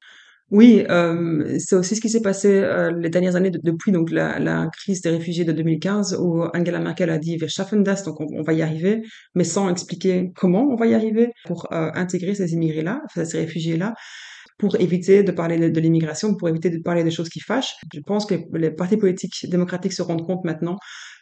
Oui, 0.51 0.85
euh, 0.91 1.57
c'est 1.59 1.75
aussi 1.75 1.97
ce 1.97 2.01
qui 2.03 2.11
s'est 2.11 2.21
passé 2.21 2.49
euh, 2.49 2.93
les 2.93 3.09
dernières 3.09 3.35
années 3.35 3.51
depuis 3.51 3.93
donc 3.93 4.11
la, 4.11 4.39
la, 4.39 4.69
crise 4.71 5.01
des 5.01 5.09
réfugiés 5.09 5.45
de 5.45 5.53
2015 5.53 6.19
où 6.21 6.43
Angela 6.55 6.81
Merkel 6.81 7.09
a 7.09 7.19
dit 7.19 7.39
wir 7.39 7.49
schaffen 7.49 7.83
das, 7.83 8.05
donc 8.05 8.21
on, 8.21 8.43
va 8.43 8.53
y 8.53 8.61
arriver, 8.61 9.03
mais 9.35 9.45
sans 9.45 9.71
expliquer 9.71 10.33
comment 10.37 10.69
on 10.71 10.77
va 10.77 10.87
y 10.87 10.95
arriver 10.95 11.33
pour 11.47 11.73
euh, 11.73 11.91
intégrer 11.95 12.35
ces 12.35 12.53
immigrés-là, 12.53 13.01
ces 13.15 13.39
réfugiés-là 13.39 13.95
pour 14.59 14.81
éviter 14.81 15.23
de 15.23 15.33
parler 15.33 15.71
de, 15.71 15.81
l'immigration, 15.81 16.35
pour 16.37 16.49
éviter 16.49 16.71
de 16.71 16.79
parler 16.79 17.03
des 17.03 17.11
choses 17.11 17.29
qui 17.29 17.41
fâchent. 17.41 17.75
Je 17.93 18.01
pense 18.01 18.27
que 18.27 18.35
les 18.53 18.71
partis 18.71 18.97
politiques 18.97 19.49
démocratiques 19.49 19.93
se 19.93 20.03
rendent 20.03 20.27
compte 20.27 20.45
maintenant 20.45 20.77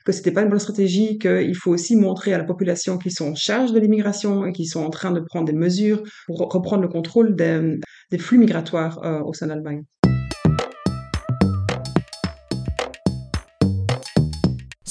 que 0.05 0.13
c'était 0.13 0.33
pas 0.33 0.43
une 0.43 0.49
bonne 0.49 0.59
stratégie, 0.59 1.19
qu'il 1.19 1.55
faut 1.55 1.71
aussi 1.71 1.97
montrer 1.97 2.35
à 2.35 2.39
la 2.39 2.45
population 2.45 2.99
qu'ils 2.99 3.13
sont 3.13 3.31
en 3.31 3.35
charge 3.35 3.73
de 3.73 3.79
l'immigration 3.79 4.45
et 4.45 4.53
qu'ils 4.53 4.69
sont 4.69 4.83
en 4.83 4.91
train 4.91 5.13
de 5.13 5.21
prendre 5.21 5.47
des 5.47 5.53
mesures 5.53 6.03
pour 6.27 6.39
reprendre 6.39 6.83
le 6.83 6.89
contrôle 6.89 7.37
des, 7.37 7.79
flux 8.19 8.39
migratoires 8.39 9.03
euh, 9.05 9.21
au 9.21 9.33
sein 9.33 9.47
d'Allemagne. 9.47 9.85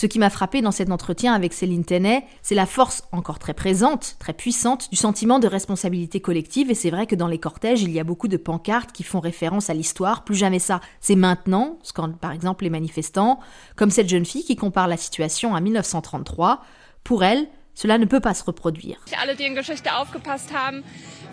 Ce 0.01 0.07
qui 0.07 0.17
m'a 0.17 0.31
frappé 0.31 0.63
dans 0.63 0.71
cet 0.71 0.89
entretien 0.89 1.31
avec 1.31 1.53
Céline 1.53 1.85
Tenet, 1.85 2.25
c'est 2.41 2.55
la 2.55 2.65
force 2.65 3.03
encore 3.11 3.37
très 3.37 3.53
présente, 3.53 4.15
très 4.17 4.33
puissante, 4.33 4.89
du 4.89 4.95
sentiment 4.95 5.37
de 5.37 5.45
responsabilité 5.45 6.19
collective. 6.19 6.71
Et 6.71 6.73
c'est 6.73 6.89
vrai 6.89 7.05
que 7.05 7.13
dans 7.13 7.27
les 7.27 7.37
cortèges, 7.37 7.83
il 7.83 7.91
y 7.91 7.99
a 7.99 8.03
beaucoup 8.03 8.27
de 8.27 8.37
pancartes 8.37 8.93
qui 8.93 9.03
font 9.03 9.19
référence 9.19 9.69
à 9.69 9.75
l'histoire. 9.75 10.23
Plus 10.23 10.33
jamais 10.33 10.57
ça. 10.57 10.81
C'est 11.01 11.13
maintenant, 11.13 11.77
quand 11.93 12.17
par 12.17 12.31
exemple 12.31 12.63
les 12.63 12.71
manifestants, 12.71 13.39
comme 13.75 13.91
cette 13.91 14.09
jeune 14.09 14.25
fille 14.25 14.43
qui 14.43 14.55
compare 14.55 14.87
la 14.87 14.97
situation 14.97 15.53
à 15.53 15.61
1933. 15.61 16.63
Pour 17.03 17.23
elle, 17.23 17.47
cela 17.75 17.99
ne 17.99 18.05
peut 18.05 18.19
pas 18.19 18.33
se 18.33 18.43
reproduire. 18.43 18.97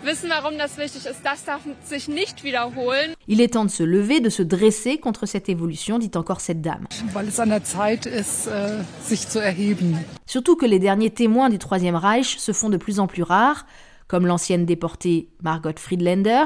Wissen, 0.03 0.29
warum 0.29 0.57
das 0.57 0.77
wichtig 0.77 1.05
ist. 1.05 1.21
Das 1.23 1.43
darf 1.43 1.61
sich 1.83 2.07
nicht 2.07 2.43
wiederholen. 2.43 3.13
Il 3.27 3.41
est 3.41 3.53
temps 3.53 3.65
de 3.65 3.71
se 3.71 3.83
lever, 3.83 4.19
de 4.21 4.29
se 4.29 4.43
dresser 4.43 4.97
contre 4.97 5.25
cette 5.25 5.49
évolution, 5.49 5.99
dit 5.99 6.11
encore 6.15 6.41
cette 6.41 6.61
dame. 6.61 6.87
Weil 7.13 7.27
es 7.27 7.39
an 7.39 7.49
der 7.49 7.63
Zeit 7.63 8.05
ist, 8.05 8.47
äh, 8.47 8.83
sich 9.03 9.27
zu 9.27 9.39
erheben. 9.39 9.97
Surtout 10.25 10.55
que 10.55 10.65
les 10.65 10.79
derniers 10.79 11.11
témoins 11.11 11.49
du 11.49 11.57
Troisième 11.57 11.95
Reich 11.95 12.39
se 12.39 12.51
font 12.53 12.69
de 12.69 12.77
plus 12.77 12.99
en 12.99 13.07
plus 13.07 13.23
rares, 13.23 13.65
comme 14.07 14.25
l'ancienne 14.25 14.65
déportée 14.65 15.29
Margot 15.41 15.71
Friedländer, 15.75 16.45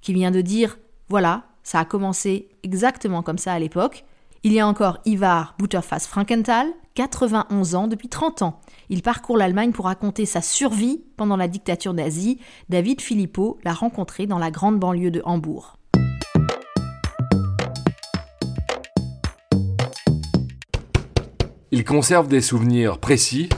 qui 0.00 0.12
vient 0.12 0.30
de 0.30 0.40
dire 0.40 0.78
Voilà, 1.08 1.44
ça 1.62 1.80
a 1.80 1.84
commencé 1.84 2.48
exactement 2.62 3.22
comme 3.22 3.38
ça 3.38 3.52
à 3.52 3.58
l'époque. 3.58 4.04
Il 4.42 4.52
y 4.52 4.60
a 4.60 4.66
encore 4.66 4.98
Ivar 5.04 5.54
Butterfass 5.58 6.06
Frankenthal, 6.06 6.66
91 6.94 7.74
ans 7.74 7.88
depuis 7.88 8.08
30 8.08 8.42
ans. 8.42 8.60
Il 8.92 9.02
parcourt 9.02 9.36
l'Allemagne 9.36 9.70
pour 9.70 9.84
raconter 9.84 10.26
sa 10.26 10.42
survie 10.42 11.00
pendant 11.16 11.36
la 11.36 11.46
dictature 11.46 11.94
nazie. 11.94 12.40
David 12.68 13.00
Philippot 13.00 13.56
l'a 13.62 13.72
rencontré 13.72 14.26
dans 14.26 14.38
la 14.38 14.50
grande 14.50 14.80
banlieue 14.80 15.12
de 15.12 15.22
Hambourg. 15.24 15.76
Il 21.70 21.84
conserve 21.84 22.26
des 22.26 22.40
souvenirs 22.40 22.98
précis 22.98 23.48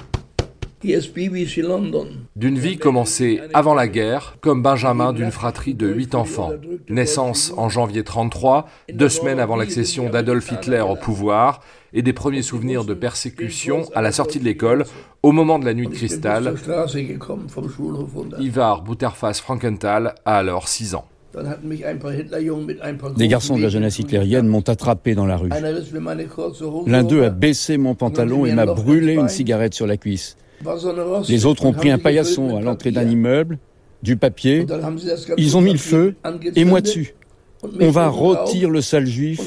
d'une 2.36 2.58
vie 2.58 2.76
commencée 2.76 3.40
avant 3.54 3.74
la 3.74 3.88
guerre, 3.88 4.36
comme 4.40 4.62
Benjamin 4.62 5.12
d'une 5.12 5.30
fratrie 5.30 5.74
de 5.74 5.88
huit 5.88 6.14
enfants. 6.14 6.52
Naissance 6.88 7.52
en 7.56 7.68
janvier 7.68 8.04
33, 8.04 8.68
deux 8.92 9.08
semaines 9.08 9.40
avant 9.40 9.56
l'accession 9.56 10.08
d'Adolf 10.08 10.50
Hitler 10.50 10.80
au 10.80 10.96
pouvoir, 10.96 11.60
et 11.94 12.02
des 12.02 12.12
premiers 12.12 12.42
souvenirs 12.42 12.84
de 12.84 12.94
persécution 12.94 13.84
à 13.94 14.02
la 14.02 14.12
sortie 14.12 14.38
de 14.38 14.44
l'école, 14.44 14.84
au 15.22 15.32
moment 15.32 15.58
de 15.58 15.64
la 15.64 15.74
nuit 15.74 15.86
de 15.86 15.94
cristal. 15.94 16.54
Ivar 18.38 18.82
Butterfass 18.82 19.40
Frankenthal 19.40 20.14
a 20.24 20.38
alors 20.38 20.68
6 20.68 20.94
ans. 20.94 21.04
Des 23.16 23.28
garçons 23.28 23.56
de 23.56 23.62
la 23.62 23.68
jeunesse 23.68 23.98
hitlérienne 23.98 24.46
m'ont 24.46 24.68
attrapé 24.68 25.14
dans 25.14 25.26
la 25.26 25.36
rue. 25.36 25.48
L'un 26.86 27.02
d'eux 27.04 27.24
a 27.24 27.30
baissé 27.30 27.78
mon 27.78 27.94
pantalon 27.94 28.44
et 28.44 28.52
m'a 28.52 28.66
brûlé 28.66 29.14
une 29.14 29.28
cigarette 29.28 29.74
sur 29.74 29.86
la 29.86 29.96
cuisse. 29.96 30.36
Les 31.28 31.46
autres 31.46 31.64
ont 31.64 31.72
pris 31.72 31.90
un 31.90 31.98
paillasson 31.98 32.56
à 32.56 32.60
l'entrée 32.60 32.90
d'un 32.90 33.08
immeuble, 33.08 33.58
du 34.02 34.16
papier, 34.16 34.66
ils 35.36 35.56
ont 35.56 35.60
mis 35.60 35.72
le 35.72 35.78
feu 35.78 36.16
et 36.56 36.64
moi 36.64 36.80
dessus. 36.80 37.14
On 37.80 37.90
va 37.90 38.08
rôtir 38.08 38.70
le 38.70 38.80
sale 38.80 39.06
juif 39.06 39.40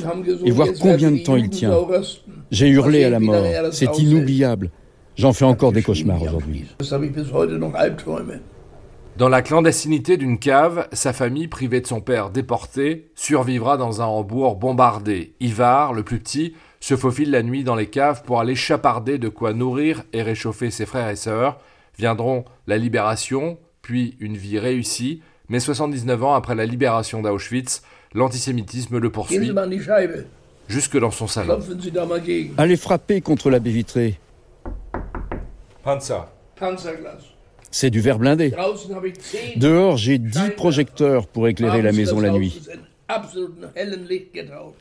et 0.45 0.51
voir 0.51 0.69
combien 0.79 1.11
de 1.11 1.17
temps 1.17 1.35
il 1.35 1.49
tient. 1.49 1.73
J'ai 2.51 2.69
hurlé 2.69 3.03
à 3.03 3.09
la 3.09 3.19
mort. 3.19 3.45
C'est 3.71 3.99
inoubliable. 3.99 4.71
J'en 5.17 5.33
fais 5.33 5.45
encore 5.45 5.71
des 5.71 5.81
cauchemars 5.81 6.21
aujourd'hui. 6.21 6.65
Dans 9.17 9.29
la 9.29 9.41
clandestinité 9.41 10.17
d'une 10.17 10.39
cave, 10.39 10.89
sa 10.91 11.13
famille, 11.13 11.47
privée 11.47 11.79
de 11.79 11.87
son 11.87 12.01
père 12.01 12.31
déporté, 12.31 13.11
survivra 13.15 13.77
dans 13.77 14.01
un 14.01 14.05
Hambourg 14.05 14.57
bombardé. 14.57 15.35
Ivar, 15.39 15.93
le 15.93 16.03
plus 16.03 16.19
petit, 16.19 16.53
se 16.85 16.95
faufile 16.95 17.31
la 17.31 17.41
nuit 17.41 17.63
dans 17.63 17.73
les 17.73 17.87
caves 17.87 18.21
pour 18.21 18.39
aller 18.39 18.53
chaparder 18.53 19.17
de 19.17 19.27
quoi 19.27 19.53
nourrir 19.53 20.03
et 20.13 20.21
réchauffer 20.21 20.69
ses 20.69 20.85
frères 20.85 21.09
et 21.09 21.15
sœurs. 21.15 21.59
Viendront 21.97 22.45
la 22.67 22.77
libération, 22.77 23.57
puis 23.81 24.15
une 24.19 24.37
vie 24.37 24.59
réussie, 24.59 25.23
mais 25.49 25.59
79 25.59 26.23
ans 26.23 26.35
après 26.35 26.53
la 26.53 26.67
libération 26.67 27.23
d'Auschwitz, 27.23 27.81
l'antisémitisme 28.13 28.99
le 28.99 29.09
poursuit 29.09 29.51
jusque 30.67 30.99
dans 30.99 31.09
son 31.09 31.25
salon. 31.25 31.59
Allez 32.59 32.77
frapper 32.77 33.19
contre 33.19 33.49
la 33.49 33.57
baie 33.57 33.71
vitrée. 33.71 34.19
Panzer. 35.83 36.27
C'est 37.71 37.89
du 37.89 37.99
verre 37.99 38.19
blindé. 38.19 38.53
Dehors, 39.55 39.97
j'ai 39.97 40.19
dix 40.19 40.51
projecteurs 40.55 41.25
pour 41.25 41.47
éclairer 41.47 41.81
la 41.81 41.93
maison 41.93 42.19
la 42.19 42.29
nuit. 42.29 42.61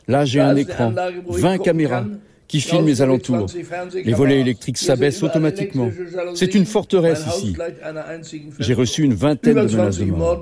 Là, 0.07 0.25
j'ai 0.25 0.39
un 0.39 0.55
écran, 0.55 0.93
20 1.27 1.57
caméras 1.59 2.05
qui 2.47 2.61
filment 2.61 2.85
les 2.85 3.01
alentours. 3.01 3.47
Les 3.93 4.13
volets 4.13 4.39
électriques 4.39 4.77
s'abaissent 4.77 5.23
automatiquement. 5.23 5.89
C'est 6.35 6.55
une 6.55 6.65
forteresse 6.65 7.25
ici. 7.27 7.57
J'ai 8.59 8.73
reçu 8.73 9.03
une 9.03 9.13
vingtaine 9.13 9.55
de 9.55 9.75
menaces 9.75 9.97
de 9.97 10.05
mort. 10.05 10.39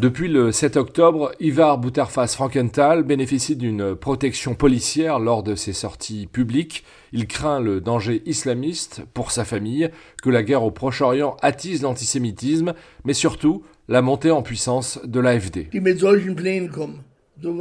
Depuis 0.00 0.28
le 0.28 0.52
7 0.52 0.76
octobre, 0.76 1.32
Ivar 1.40 1.78
Butterfass 1.78 2.34
Frankenthal 2.34 3.02
bénéficie 3.02 3.56
d'une 3.56 3.94
protection 3.94 4.54
policière 4.54 5.18
lors 5.18 5.42
de 5.42 5.54
ses 5.54 5.72
sorties 5.72 6.26
publiques. 6.26 6.84
Il 7.12 7.26
craint 7.26 7.60
le 7.60 7.80
danger 7.80 8.22
islamiste 8.26 9.02
pour 9.14 9.30
sa 9.30 9.44
famille, 9.44 9.90
que 10.22 10.30
la 10.30 10.42
guerre 10.42 10.64
au 10.64 10.70
Proche-Orient 10.70 11.36
attise 11.40 11.82
l'antisémitisme, 11.82 12.74
mais 13.04 13.14
surtout 13.14 13.62
la 13.88 14.02
montée 14.02 14.30
en 14.30 14.42
puissance 14.42 15.00
de 15.04 15.20
l'AFD. 15.20 15.68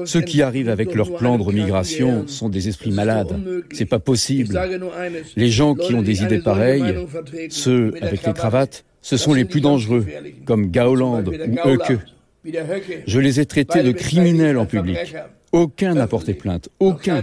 Ceux 0.06 0.22
qui 0.22 0.42
arrivent 0.42 0.70
avec 0.70 0.96
leurs 0.96 1.16
plans 1.16 1.38
de 1.38 1.44
remigration 1.44 2.28
sont 2.28 2.50
des 2.50 2.68
esprits 2.68 2.92
malades. 2.92 3.40
C'est 3.72 3.86
pas 3.86 4.00
possible. 4.00 4.60
Les 5.36 5.50
gens 5.50 5.76
qui 5.76 5.94
ont 5.94 6.02
des 6.02 6.24
idées 6.24 6.40
pareilles, 6.40 6.96
ceux 7.50 7.94
avec 8.02 8.26
les 8.26 8.34
cravates, 8.34 8.86
ce 9.02 9.18
sont 9.18 9.34
les 9.34 9.46
plus 9.46 9.62
dangereux, 9.62 10.06
comme 10.46 10.72
Gauland 10.72 11.24
ou 11.24 11.68
Höcke. 11.68 12.00
Je 13.06 13.20
les 13.20 13.40
ai 13.40 13.46
traités 13.46 13.84
de 13.84 13.92
criminels 13.92 14.58
en 14.58 14.66
public. 14.66 14.98
Aucun 15.52 15.94
n'a 15.94 16.08
porté 16.08 16.34
plainte. 16.34 16.70
Aucun. 16.80 17.22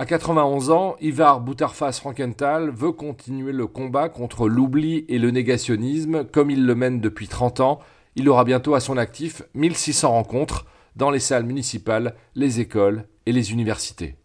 À 0.00 0.06
91 0.06 0.70
ans, 0.70 0.96
Ivar 1.02 1.42
Butterfass 1.42 2.00
Frankenthal 2.00 2.70
veut 2.70 2.92
continuer 2.92 3.52
le 3.52 3.66
combat 3.66 4.08
contre 4.08 4.48
l'oubli 4.48 5.04
et 5.10 5.18
le 5.18 5.30
négationnisme 5.30 6.24
comme 6.24 6.50
il 6.50 6.64
le 6.64 6.74
mène 6.74 7.02
depuis 7.02 7.28
30 7.28 7.60
ans 7.60 7.80
il 8.16 8.26
aura 8.30 8.44
bientôt 8.44 8.74
à 8.74 8.80
son 8.80 8.96
actif 8.96 9.42
1600 9.52 10.10
rencontres 10.10 10.64
dans 10.96 11.10
les 11.10 11.18
salles 11.18 11.44
municipales, 11.44 12.14
les 12.34 12.60
écoles 12.60 13.04
et 13.26 13.32
les 13.32 13.52
universités. 13.52 14.16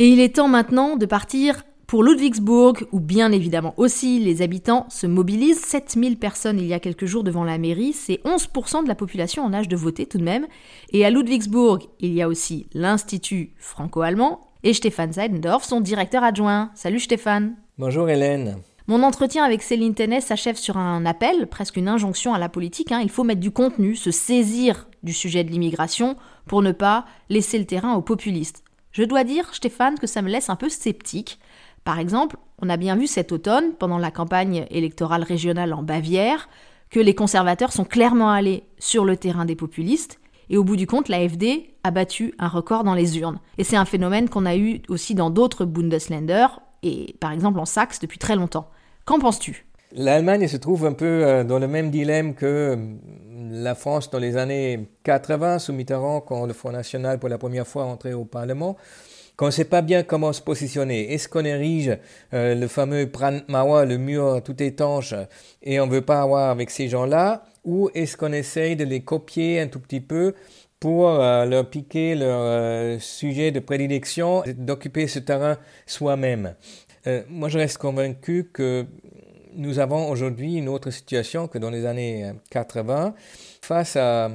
Et 0.00 0.08
il 0.08 0.18
est 0.18 0.34
temps 0.34 0.48
maintenant 0.48 0.96
de 0.96 1.06
partir 1.06 1.62
Pour 1.88 2.02
Ludwigsburg, 2.02 2.84
où 2.92 3.00
bien 3.00 3.32
évidemment 3.32 3.72
aussi 3.78 4.18
les 4.18 4.42
habitants 4.42 4.84
se 4.90 5.06
mobilisent, 5.06 5.64
7000 5.64 6.18
personnes 6.18 6.58
il 6.58 6.66
y 6.66 6.74
a 6.74 6.80
quelques 6.80 7.06
jours 7.06 7.24
devant 7.24 7.44
la 7.44 7.56
mairie, 7.56 7.94
c'est 7.94 8.20
11% 8.26 8.82
de 8.82 8.88
la 8.88 8.94
population 8.94 9.42
en 9.42 9.54
âge 9.54 9.68
de 9.68 9.76
voter 9.76 10.04
tout 10.04 10.18
de 10.18 10.22
même. 10.22 10.46
Et 10.92 11.06
à 11.06 11.10
Ludwigsburg, 11.10 11.88
il 12.00 12.12
y 12.12 12.20
a 12.20 12.28
aussi 12.28 12.66
l'Institut 12.74 13.54
franco-allemand 13.56 14.40
et 14.64 14.74
Stéphane 14.74 15.14
Seidendorf, 15.14 15.64
son 15.64 15.80
directeur 15.80 16.22
adjoint. 16.22 16.70
Salut 16.74 17.00
Stéphane. 17.00 17.56
Bonjour 17.78 18.06
Hélène. 18.10 18.58
Mon 18.86 19.02
entretien 19.02 19.42
avec 19.42 19.62
Céline 19.62 19.94
Tennet 19.94 20.20
s'achève 20.20 20.56
sur 20.56 20.76
un 20.76 21.06
appel, 21.06 21.46
presque 21.46 21.78
une 21.78 21.88
injonction 21.88 22.34
à 22.34 22.38
la 22.38 22.50
politique. 22.50 22.92
Hein. 22.92 23.00
Il 23.02 23.10
faut 23.10 23.24
mettre 23.24 23.40
du 23.40 23.50
contenu, 23.50 23.96
se 23.96 24.10
saisir 24.10 24.88
du 25.02 25.14
sujet 25.14 25.42
de 25.42 25.50
l'immigration 25.50 26.16
pour 26.44 26.60
ne 26.60 26.72
pas 26.72 27.06
laisser 27.30 27.58
le 27.58 27.64
terrain 27.64 27.94
aux 27.94 28.02
populistes. 28.02 28.62
Je 28.92 29.04
dois 29.04 29.24
dire, 29.24 29.54
Stéphane, 29.54 29.98
que 29.98 30.06
ça 30.06 30.22
me 30.22 30.28
laisse 30.28 30.50
un 30.50 30.56
peu 30.56 30.68
sceptique. 30.68 31.38
Par 31.84 31.98
exemple, 31.98 32.36
on 32.60 32.68
a 32.68 32.76
bien 32.76 32.96
vu 32.96 33.06
cet 33.06 33.32
automne, 33.32 33.72
pendant 33.78 33.98
la 33.98 34.10
campagne 34.10 34.66
électorale 34.70 35.22
régionale 35.22 35.72
en 35.72 35.82
Bavière, 35.82 36.48
que 36.90 37.00
les 37.00 37.14
conservateurs 37.14 37.72
sont 37.72 37.84
clairement 37.84 38.30
allés 38.30 38.64
sur 38.78 39.04
le 39.04 39.16
terrain 39.16 39.44
des 39.44 39.56
populistes, 39.56 40.20
et 40.50 40.56
au 40.56 40.64
bout 40.64 40.76
du 40.76 40.86
compte, 40.86 41.08
l'AFD 41.08 41.70
a 41.84 41.90
battu 41.90 42.34
un 42.38 42.48
record 42.48 42.84
dans 42.84 42.94
les 42.94 43.18
urnes. 43.18 43.38
Et 43.58 43.64
c'est 43.64 43.76
un 43.76 43.84
phénomène 43.84 44.28
qu'on 44.28 44.46
a 44.46 44.56
eu 44.56 44.80
aussi 44.88 45.14
dans 45.14 45.30
d'autres 45.30 45.64
Bundesländer, 45.64 46.46
et 46.82 47.14
par 47.20 47.32
exemple 47.32 47.58
en 47.58 47.66
Saxe 47.66 48.00
depuis 48.00 48.18
très 48.18 48.36
longtemps. 48.36 48.70
Qu'en 49.04 49.18
penses-tu? 49.18 49.66
L'Allemagne 49.92 50.46
se 50.48 50.56
trouve 50.58 50.84
un 50.84 50.92
peu 50.92 51.06
euh, 51.06 51.44
dans 51.44 51.58
le 51.58 51.66
même 51.66 51.90
dilemme 51.90 52.34
que 52.34 52.46
euh, 52.46 52.76
la 53.50 53.74
France 53.74 54.10
dans 54.10 54.18
les 54.18 54.36
années 54.36 54.90
80 55.04 55.60
sous 55.60 55.72
Mitterrand, 55.72 56.20
quand 56.20 56.44
le 56.44 56.52
Front 56.52 56.72
National 56.72 57.18
pour 57.18 57.30
la 57.30 57.38
première 57.38 57.66
fois 57.66 57.84
entré 57.84 58.12
au 58.12 58.26
Parlement 58.26 58.76
qu'on 59.38 59.46
ne 59.46 59.50
sait 59.52 59.64
pas 59.64 59.82
bien 59.82 60.02
comment 60.02 60.32
se 60.32 60.42
positionner. 60.42 61.14
Est-ce 61.14 61.28
qu'on 61.28 61.44
érige 61.44 61.96
euh, 62.34 62.56
le 62.56 62.66
fameux 62.66 63.06
Brandmauer, 63.06 63.86
le 63.86 63.96
mur 63.96 64.42
tout 64.44 64.60
étanche, 64.60 65.14
et 65.62 65.78
on 65.78 65.86
ne 65.86 65.92
veut 65.92 66.02
pas 66.02 66.20
avoir 66.22 66.50
avec 66.50 66.70
ces 66.70 66.88
gens-là, 66.88 67.44
ou 67.64 67.88
est-ce 67.94 68.16
qu'on 68.16 68.32
essaye 68.32 68.74
de 68.74 68.84
les 68.84 69.00
copier 69.00 69.60
un 69.60 69.68
tout 69.68 69.78
petit 69.78 70.00
peu 70.00 70.34
pour 70.80 71.08
euh, 71.08 71.44
leur 71.44 71.70
piquer 71.70 72.16
leur 72.16 72.40
euh, 72.40 72.98
sujet 72.98 73.52
de 73.52 73.60
prédilection, 73.60 74.42
d'occuper 74.56 75.06
ce 75.06 75.20
terrain 75.20 75.56
soi-même? 75.86 76.54
Moi, 77.30 77.48
je 77.48 77.56
reste 77.56 77.78
convaincu 77.78 78.50
que 78.52 78.84
nous 79.54 79.78
avons 79.78 80.10
aujourd'hui 80.10 80.56
une 80.56 80.68
autre 80.68 80.90
situation 80.90 81.48
que 81.48 81.56
dans 81.56 81.70
les 81.70 81.86
années 81.86 82.32
80 82.50 83.14
face 83.62 83.96
à 83.96 84.28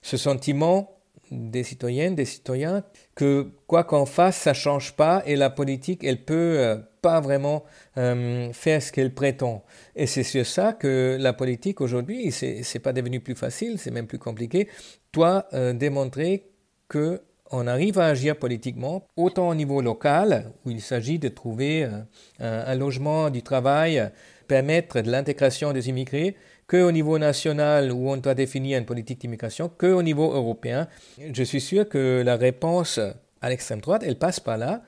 ce 0.00 0.16
sentiment 0.16 0.99
des 1.30 1.62
citoyennes, 1.62 2.14
des 2.14 2.24
citoyens, 2.24 2.82
que 3.14 3.50
quoi 3.66 3.84
qu'on 3.84 4.06
fasse, 4.06 4.36
ça 4.36 4.54
change 4.54 4.94
pas 4.94 5.22
et 5.26 5.36
la 5.36 5.50
politique, 5.50 6.02
elle 6.04 6.24
peut 6.24 6.58
euh, 6.58 6.76
pas 7.02 7.20
vraiment 7.20 7.64
euh, 7.98 8.52
faire 8.52 8.82
ce 8.82 8.92
qu'elle 8.92 9.14
prétend. 9.14 9.64
Et 9.94 10.06
c'est 10.06 10.22
sur 10.22 10.46
ça 10.46 10.72
que 10.72 11.16
la 11.20 11.32
politique 11.32 11.80
aujourd'hui, 11.80 12.32
c'est, 12.32 12.62
c'est 12.62 12.78
pas 12.78 12.92
devenu 12.92 13.20
plus 13.20 13.36
facile, 13.36 13.78
c'est 13.78 13.90
même 13.90 14.06
plus 14.06 14.18
compliqué, 14.18 14.68
doit 15.12 15.46
euh, 15.52 15.72
démontrer 15.72 16.50
que 16.88 17.22
on 17.52 17.66
arrive 17.66 17.98
à 17.98 18.06
agir 18.06 18.36
politiquement, 18.36 19.08
autant 19.16 19.48
au 19.48 19.54
niveau 19.56 19.80
local, 19.82 20.52
où 20.64 20.70
il 20.70 20.80
s'agit 20.80 21.18
de 21.18 21.28
trouver 21.28 21.82
un, 21.82 22.06
un 22.38 22.74
logement, 22.76 23.28
du 23.28 23.42
travail, 23.42 24.08
permettre 24.46 25.00
de 25.00 25.10
l'intégration 25.10 25.72
des 25.72 25.88
immigrés, 25.88 26.36
qu'au 26.70 26.92
niveau 26.92 27.18
national 27.18 27.90
où 27.90 28.10
on 28.10 28.16
doit 28.16 28.34
définir 28.34 28.78
une 28.78 28.86
politique 28.86 29.20
d'immigration, 29.20 29.68
qu'au 29.68 30.02
niveau 30.02 30.32
européen. 30.32 30.86
Je 31.32 31.42
suis 31.42 31.60
sûr 31.60 31.88
que 31.88 32.22
la 32.24 32.36
réponse 32.36 33.00
à 33.40 33.48
l'extrême 33.48 33.80
droite, 33.80 34.04
elle 34.06 34.18
passe 34.18 34.38
par 34.38 34.56
là, 34.56 34.82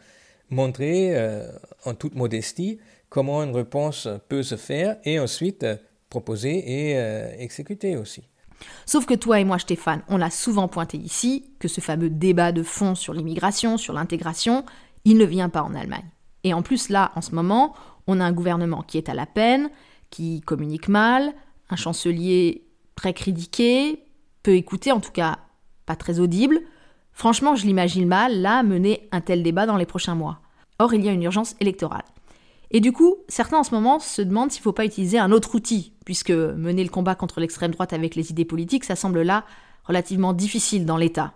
montrer 0.50 1.16
euh, 1.16 1.50
en 1.84 1.94
toute 1.94 2.14
modestie 2.14 2.78
comment 3.08 3.42
une 3.42 3.54
réponse 3.54 4.08
peut 4.28 4.44
se 4.44 4.54
faire 4.54 4.96
et 5.04 5.18
ensuite 5.18 5.64
euh, 5.64 5.76
proposer 6.08 6.90
et 6.90 6.98
euh, 6.98 7.34
exécuter 7.38 7.96
aussi. 7.96 8.22
Sauf 8.86 9.04
que 9.04 9.14
toi 9.14 9.40
et 9.40 9.44
moi, 9.44 9.58
Stéphane, 9.58 10.02
on 10.08 10.18
l'a 10.18 10.30
souvent 10.30 10.68
pointé 10.68 10.98
ici, 10.98 11.50
que 11.58 11.66
ce 11.66 11.80
fameux 11.80 12.10
débat 12.10 12.52
de 12.52 12.62
fond 12.62 12.94
sur 12.94 13.12
l'immigration, 13.12 13.76
sur 13.76 13.92
l'intégration, 13.92 14.64
il 15.04 15.18
ne 15.18 15.24
vient 15.24 15.48
pas 15.48 15.62
en 15.62 15.74
Allemagne. 15.74 16.08
Et 16.44 16.54
en 16.54 16.62
plus, 16.62 16.90
là, 16.90 17.10
en 17.16 17.22
ce 17.22 17.34
moment, 17.34 17.74
on 18.06 18.20
a 18.20 18.24
un 18.24 18.32
gouvernement 18.32 18.82
qui 18.82 18.98
est 18.98 19.08
à 19.08 19.14
la 19.14 19.26
peine, 19.26 19.68
qui 20.10 20.42
communique 20.42 20.88
mal, 20.88 21.32
un 21.72 21.76
chancelier 21.76 22.64
très 22.94 23.12
critiqué, 23.12 24.04
peu 24.42 24.54
écouté, 24.54 24.92
en 24.92 25.00
tout 25.00 25.12
cas 25.12 25.38
pas 25.86 25.96
très 25.96 26.20
audible. 26.20 26.60
Franchement, 27.12 27.56
je 27.56 27.66
l'imagine 27.66 28.06
mal, 28.06 28.40
là, 28.40 28.62
mener 28.62 29.08
un 29.12 29.20
tel 29.20 29.42
débat 29.42 29.66
dans 29.66 29.76
les 29.76 29.86
prochains 29.86 30.14
mois. 30.14 30.40
Or, 30.78 30.94
il 30.94 31.04
y 31.04 31.08
a 31.08 31.12
une 31.12 31.22
urgence 31.22 31.56
électorale. 31.60 32.04
Et 32.70 32.80
du 32.80 32.92
coup, 32.92 33.16
certains 33.28 33.58
en 33.58 33.64
ce 33.64 33.74
moment 33.74 33.98
se 33.98 34.22
demandent 34.22 34.50
s'il 34.50 34.60
ne 34.60 34.64
faut 34.64 34.72
pas 34.72 34.86
utiliser 34.86 35.18
un 35.18 35.30
autre 35.30 35.54
outil, 35.54 35.92
puisque 36.04 36.30
mener 36.30 36.82
le 36.82 36.90
combat 36.90 37.14
contre 37.14 37.40
l'extrême 37.40 37.72
droite 37.72 37.92
avec 37.92 38.14
les 38.14 38.30
idées 38.30 38.46
politiques, 38.46 38.84
ça 38.84 38.96
semble 38.96 39.22
là 39.22 39.44
relativement 39.84 40.32
difficile 40.32 40.86
dans 40.86 40.96
l'État. 40.96 41.34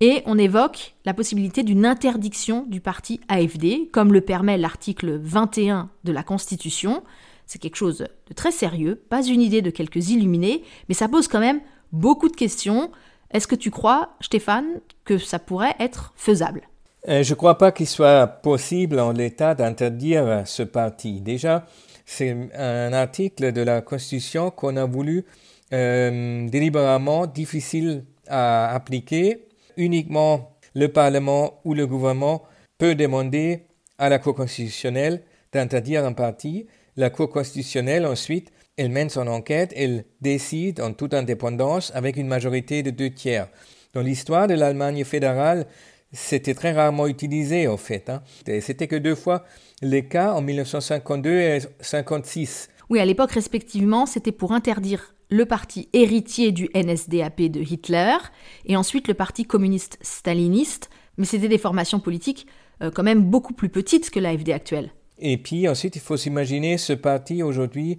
Et 0.00 0.22
on 0.26 0.36
évoque 0.36 0.94
la 1.04 1.14
possibilité 1.14 1.62
d'une 1.62 1.86
interdiction 1.86 2.66
du 2.68 2.80
parti 2.80 3.20
AFD, 3.28 3.88
comme 3.92 4.12
le 4.12 4.20
permet 4.20 4.58
l'article 4.58 5.18
21 5.22 5.88
de 6.04 6.12
la 6.12 6.22
Constitution, 6.22 7.02
c'est 7.46 7.58
quelque 7.58 7.76
chose 7.76 7.98
de 7.98 8.34
très 8.34 8.50
sérieux, 8.50 9.02
pas 9.08 9.22
une 9.22 9.40
idée 9.40 9.62
de 9.62 9.70
quelques 9.70 10.10
illuminés, 10.10 10.62
mais 10.88 10.94
ça 10.94 11.08
pose 11.08 11.28
quand 11.28 11.40
même 11.40 11.60
beaucoup 11.92 12.28
de 12.28 12.36
questions. 12.36 12.90
Est-ce 13.32 13.46
que 13.46 13.54
tu 13.54 13.70
crois, 13.70 14.10
Stéphane, 14.20 14.80
que 15.04 15.18
ça 15.18 15.38
pourrait 15.38 15.74
être 15.78 16.12
faisable? 16.16 16.62
Euh, 17.08 17.22
Je 17.22 17.30
ne 17.30 17.36
crois 17.36 17.58
pas 17.58 17.72
qu'il 17.72 17.86
soit 17.86 18.26
possible 18.26 18.98
en 18.98 19.12
l'état 19.12 19.54
d'interdire 19.54 20.42
ce 20.44 20.62
parti. 20.62 21.20
Déjà, 21.20 21.66
c'est 22.04 22.36
un 22.54 22.92
article 22.92 23.52
de 23.52 23.60
la 23.60 23.80
Constitution 23.80 24.50
qu'on 24.50 24.76
a 24.76 24.84
voulu 24.84 25.24
euh, 25.72 26.48
délibérément 26.48 27.26
difficile 27.26 28.04
à 28.28 28.74
appliquer. 28.74 29.48
Uniquement 29.76 30.56
le 30.74 30.88
Parlement 30.88 31.60
ou 31.64 31.74
le 31.74 31.86
gouvernement 31.86 32.42
peut 32.78 32.94
demander 32.94 33.64
à 33.98 34.08
la 34.08 34.18
Cour 34.18 34.34
constitutionnelle 34.34 35.22
d'interdire 35.52 36.04
un 36.04 36.12
parti. 36.12 36.66
La 36.98 37.10
Cour 37.10 37.28
constitutionnelle, 37.28 38.06
ensuite, 38.06 38.52
elle 38.78 38.88
mène 38.88 39.10
son 39.10 39.26
enquête, 39.26 39.74
elle 39.76 40.06
décide 40.22 40.80
en 40.80 40.94
toute 40.94 41.12
indépendance 41.12 41.92
avec 41.94 42.16
une 42.16 42.26
majorité 42.26 42.82
de 42.82 42.88
deux 42.90 43.10
tiers. 43.10 43.48
Dans 43.92 44.00
l'histoire 44.00 44.46
de 44.46 44.54
l'Allemagne 44.54 45.04
fédérale, 45.04 45.66
c'était 46.12 46.54
très 46.54 46.72
rarement 46.72 47.06
utilisé, 47.06 47.68
en 47.68 47.76
fait. 47.76 48.08
Hein. 48.08 48.22
C'était 48.60 48.86
que 48.86 48.96
deux 48.96 49.14
fois 49.14 49.44
les 49.82 50.06
cas 50.06 50.32
en 50.32 50.40
1952 50.40 51.30
et 51.30 51.58
1956. 51.58 52.70
Oui, 52.88 52.98
à 52.98 53.04
l'époque, 53.04 53.32
respectivement, 53.32 54.06
c'était 54.06 54.32
pour 54.32 54.52
interdire 54.52 55.14
le 55.28 55.44
parti 55.44 55.90
héritier 55.92 56.50
du 56.50 56.70
NSDAP 56.74 57.42
de 57.42 57.60
Hitler 57.60 58.16
et 58.64 58.76
ensuite 58.76 59.08
le 59.08 59.14
parti 59.14 59.44
communiste 59.44 59.98
staliniste, 60.00 60.88
mais 61.18 61.26
c'était 61.26 61.48
des 61.48 61.58
formations 61.58 62.00
politiques 62.00 62.46
euh, 62.82 62.90
quand 62.90 63.02
même 63.02 63.22
beaucoup 63.22 63.52
plus 63.52 63.68
petites 63.68 64.08
que 64.08 64.20
l'AFD 64.20 64.50
actuelle. 64.50 64.92
Et 65.18 65.38
puis 65.38 65.68
ensuite, 65.68 65.96
il 65.96 66.02
faut 66.02 66.16
s'imaginer 66.16 66.78
ce 66.78 66.92
parti 66.92 67.42
aujourd'hui, 67.42 67.98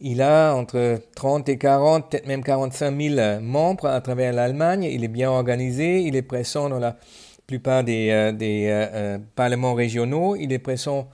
il 0.00 0.20
a 0.20 0.54
entre 0.54 1.00
30 1.14 1.48
et 1.48 1.56
40, 1.56 2.10
peut-être 2.10 2.26
même 2.26 2.42
45 2.42 3.00
000 3.00 3.40
membres 3.40 3.86
à 3.86 4.00
travers 4.02 4.32
l'Allemagne. 4.32 4.84
Il 4.84 5.04
est 5.04 5.08
bien 5.08 5.30
organisé, 5.30 6.00
il 6.00 6.16
est 6.16 6.22
présent 6.22 6.68
dans 6.68 6.78
la 6.78 6.96
plupart 7.46 7.84
des, 7.84 8.10
euh, 8.10 8.32
euh, 8.32 8.36
euh, 8.42 9.18
parlements 9.34 9.74
régionaux, 9.74 10.36
il 10.36 10.52
est 10.52 10.58
présent 10.58 11.08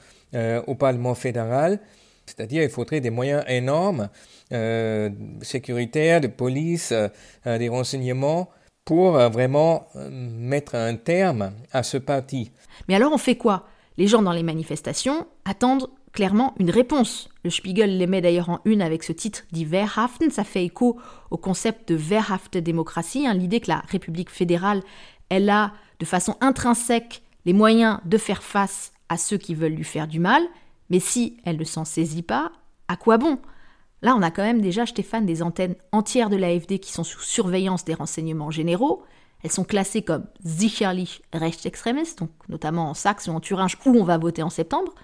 au 0.66 0.74
Parlement 0.74 1.14
fédéral. 1.14 1.78
C'est-à-dire, 2.24 2.62
il 2.62 2.70
faudrait 2.70 3.02
des 3.02 3.11
moyens 3.11 3.44
énormes, 3.48 4.09
sécuritaires, 5.42 6.22
de 6.22 6.26
police, 6.26 6.94
des 7.44 7.68
renseignements, 7.68 8.48
pour 8.87 9.18
vraiment 9.28 9.88
mettre 10.11 10.74
un 10.74 10.96
terme 10.96 11.52
à 11.70 11.83
ce 11.83 11.98
parti. 11.98 12.50
Mais 12.88 12.94
alors, 12.94 13.12
on 13.12 13.18
fait 13.18 13.37
quoi? 13.37 13.66
Les 13.96 14.07
gens 14.07 14.22
dans 14.22 14.33
les 14.33 14.42
manifestations 14.42 15.26
attendent 15.44 15.88
clairement 16.12 16.55
une 16.59 16.70
réponse. 16.70 17.28
Le 17.44 17.50
Spiegel 17.50 17.98
les 17.98 18.07
met 18.07 18.20
d'ailleurs 18.20 18.50
en 18.50 18.61
une 18.64 18.83
avec 18.83 19.02
ce 19.02 19.12
titre 19.12 19.42
dit 19.52 19.64
Wehrhaften. 19.64 20.31
Ça 20.31 20.44
fait 20.44 20.64
écho 20.64 20.98
au 21.31 21.37
concept 21.37 21.88
de 21.88 21.96
Wehrhafte 21.96 22.59
démocratie, 22.59 23.26
hein, 23.26 23.35
l'idée 23.35 23.61
que 23.61 23.70
la 23.70 23.83
République 23.88 24.31
fédérale, 24.31 24.83
elle 25.28 25.48
a 25.48 25.72
de 25.98 26.05
façon 26.05 26.37
intrinsèque 26.40 27.22
les 27.44 27.52
moyens 27.52 27.98
de 28.05 28.18
faire 28.18 28.42
face 28.42 28.92
à 29.09 29.16
ceux 29.16 29.38
qui 29.38 29.55
veulent 29.55 29.72
lui 29.72 29.85
faire 29.85 30.07
du 30.07 30.20
mal, 30.20 30.42
mais 30.90 31.00
si 31.00 31.38
elle 31.44 31.59
ne 31.59 31.64
s'en 31.64 31.85
saisit 31.85 32.22
pas, 32.22 32.52
à 32.88 32.96
quoi 32.96 33.18
bon? 33.18 33.38
Là, 34.02 34.14
on 34.16 34.22
a 34.22 34.31
quand 34.31 34.42
même 34.42 34.61
déjà, 34.61 34.85
Stéphane, 34.85 35.26
des 35.26 35.42
antennes 35.42 35.76
entières 35.92 36.28
de 36.28 36.37
l'AFD 36.37 36.78
qui 36.81 36.92
sont 36.92 37.05
sous 37.05 37.20
surveillance 37.20 37.85
des 37.85 37.94
renseignements 37.94 38.50
généraux. 38.50 39.05
Elles 39.42 39.50
sont 39.50 39.64
classées 39.64 40.02
comme 40.02 40.26
sicherlich 40.44 41.22
rechtsextremistes, 41.33 42.20
donc 42.20 42.31
notamment 42.48 42.90
en 42.90 42.94
Saxe 42.94 43.26
ou 43.26 43.33
en 43.33 43.40
Thuringe 43.40 43.76
où 43.85 43.90
on 43.90 44.05
va 44.05 44.18
voter 44.18 44.42
en 44.42 44.50
septembre. 44.50 44.94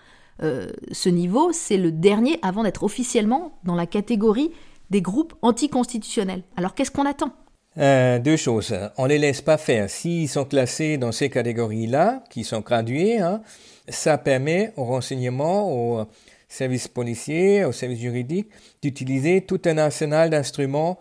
Euh, 0.43 0.69
ce 0.93 1.09
niveau, 1.09 1.53
c'est 1.53 1.77
le 1.77 1.91
dernier 1.91 2.39
avant 2.43 2.63
d'être 2.63 2.85
officiellement 2.85 3.59
dans 3.65 3.75
la 3.75 3.87
catégorie 3.87 4.53
des 4.91 5.03
groupes 5.03 5.35
anticonstitutionnels. 5.43 6.43
Alors 6.57 6.75
qu'est-ce 6.75 6.91
qu'on 6.91 7.07
attend? 7.07 7.33
Euh, 7.77 8.19
deux 8.19 8.37
choses. 8.37 8.75
On 8.97 9.07
les 9.07 9.19
laisse 9.19 9.43
pas 9.43 9.59
faire. 9.59 9.91
S'ils 9.91 10.29
sont 10.29 10.45
classés 10.45 10.97
dans 10.97 11.13
ces 11.13 11.31
catégories-là, 11.31 12.25
qui 12.31 12.45
sont 12.45 12.61
gradués, 12.61 13.19
hein, 13.19 13.43
ça 13.89 14.19
permet 14.19 14.73
au 14.77 14.85
renseignement, 14.85 15.73
aux 15.73 16.07
services 16.49 16.89
policiers, 16.89 17.65
aux 17.65 17.73
services 17.73 18.01
juridiques, 18.01 18.49
d'utiliser 18.83 19.43
tout 19.43 19.61
un 19.67 19.79
arsenal 19.79 20.31
d'instruments 20.31 20.99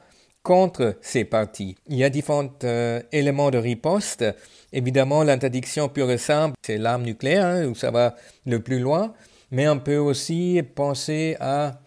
contre 0.48 0.96
ces 1.02 1.26
partis. 1.26 1.76
Il 1.88 1.98
y 1.98 2.06
a 2.06 2.10
différents 2.10 2.48
euh, 2.64 3.02
éléments 3.12 3.52
de 3.52 3.58
riposte. 3.58 4.24
Évidemment, 4.72 5.24
l'interdiction 5.24 5.90
pure 5.90 6.10
et 6.10 6.18
simple, 6.18 6.56
c'est 6.66 6.78
l'arme 6.78 7.04
nucléaire, 7.04 7.46
hein, 7.46 7.66
où 7.66 7.76
ça 7.76 7.92
va 7.92 8.16
le 8.46 8.62
plus 8.62 8.80
loin. 8.80 9.14
Mais 9.52 9.68
on 9.68 9.78
peut 9.78 9.98
aussi 9.98 10.62
penser 10.74 11.36
à 11.42 11.82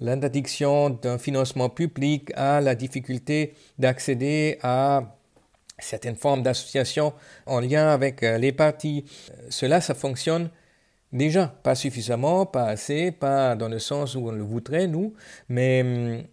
l'interdiction 0.00 0.90
d'un 0.90 1.18
financement 1.18 1.68
public, 1.68 2.32
à 2.34 2.60
la 2.60 2.74
difficulté 2.74 3.54
d'accéder 3.78 4.58
à 4.60 5.16
certaines 5.78 6.16
formes 6.16 6.42
d'associations 6.42 7.12
en 7.46 7.60
lien 7.60 7.90
avec 7.90 8.24
euh, 8.24 8.38
les 8.38 8.50
partis. 8.50 9.04
Cela, 9.50 9.80
ça 9.80 9.94
fonctionne 9.94 10.50
déjà, 11.12 11.46
pas 11.62 11.76
suffisamment, 11.76 12.44
pas 12.44 12.64
assez, 12.64 13.12
pas 13.12 13.54
dans 13.54 13.68
le 13.68 13.78
sens 13.78 14.16
où 14.16 14.26
on 14.26 14.32
le 14.32 14.42
voudrait, 14.42 14.88
nous, 14.88 15.14
mais 15.48 15.82
hum, 15.82 16.24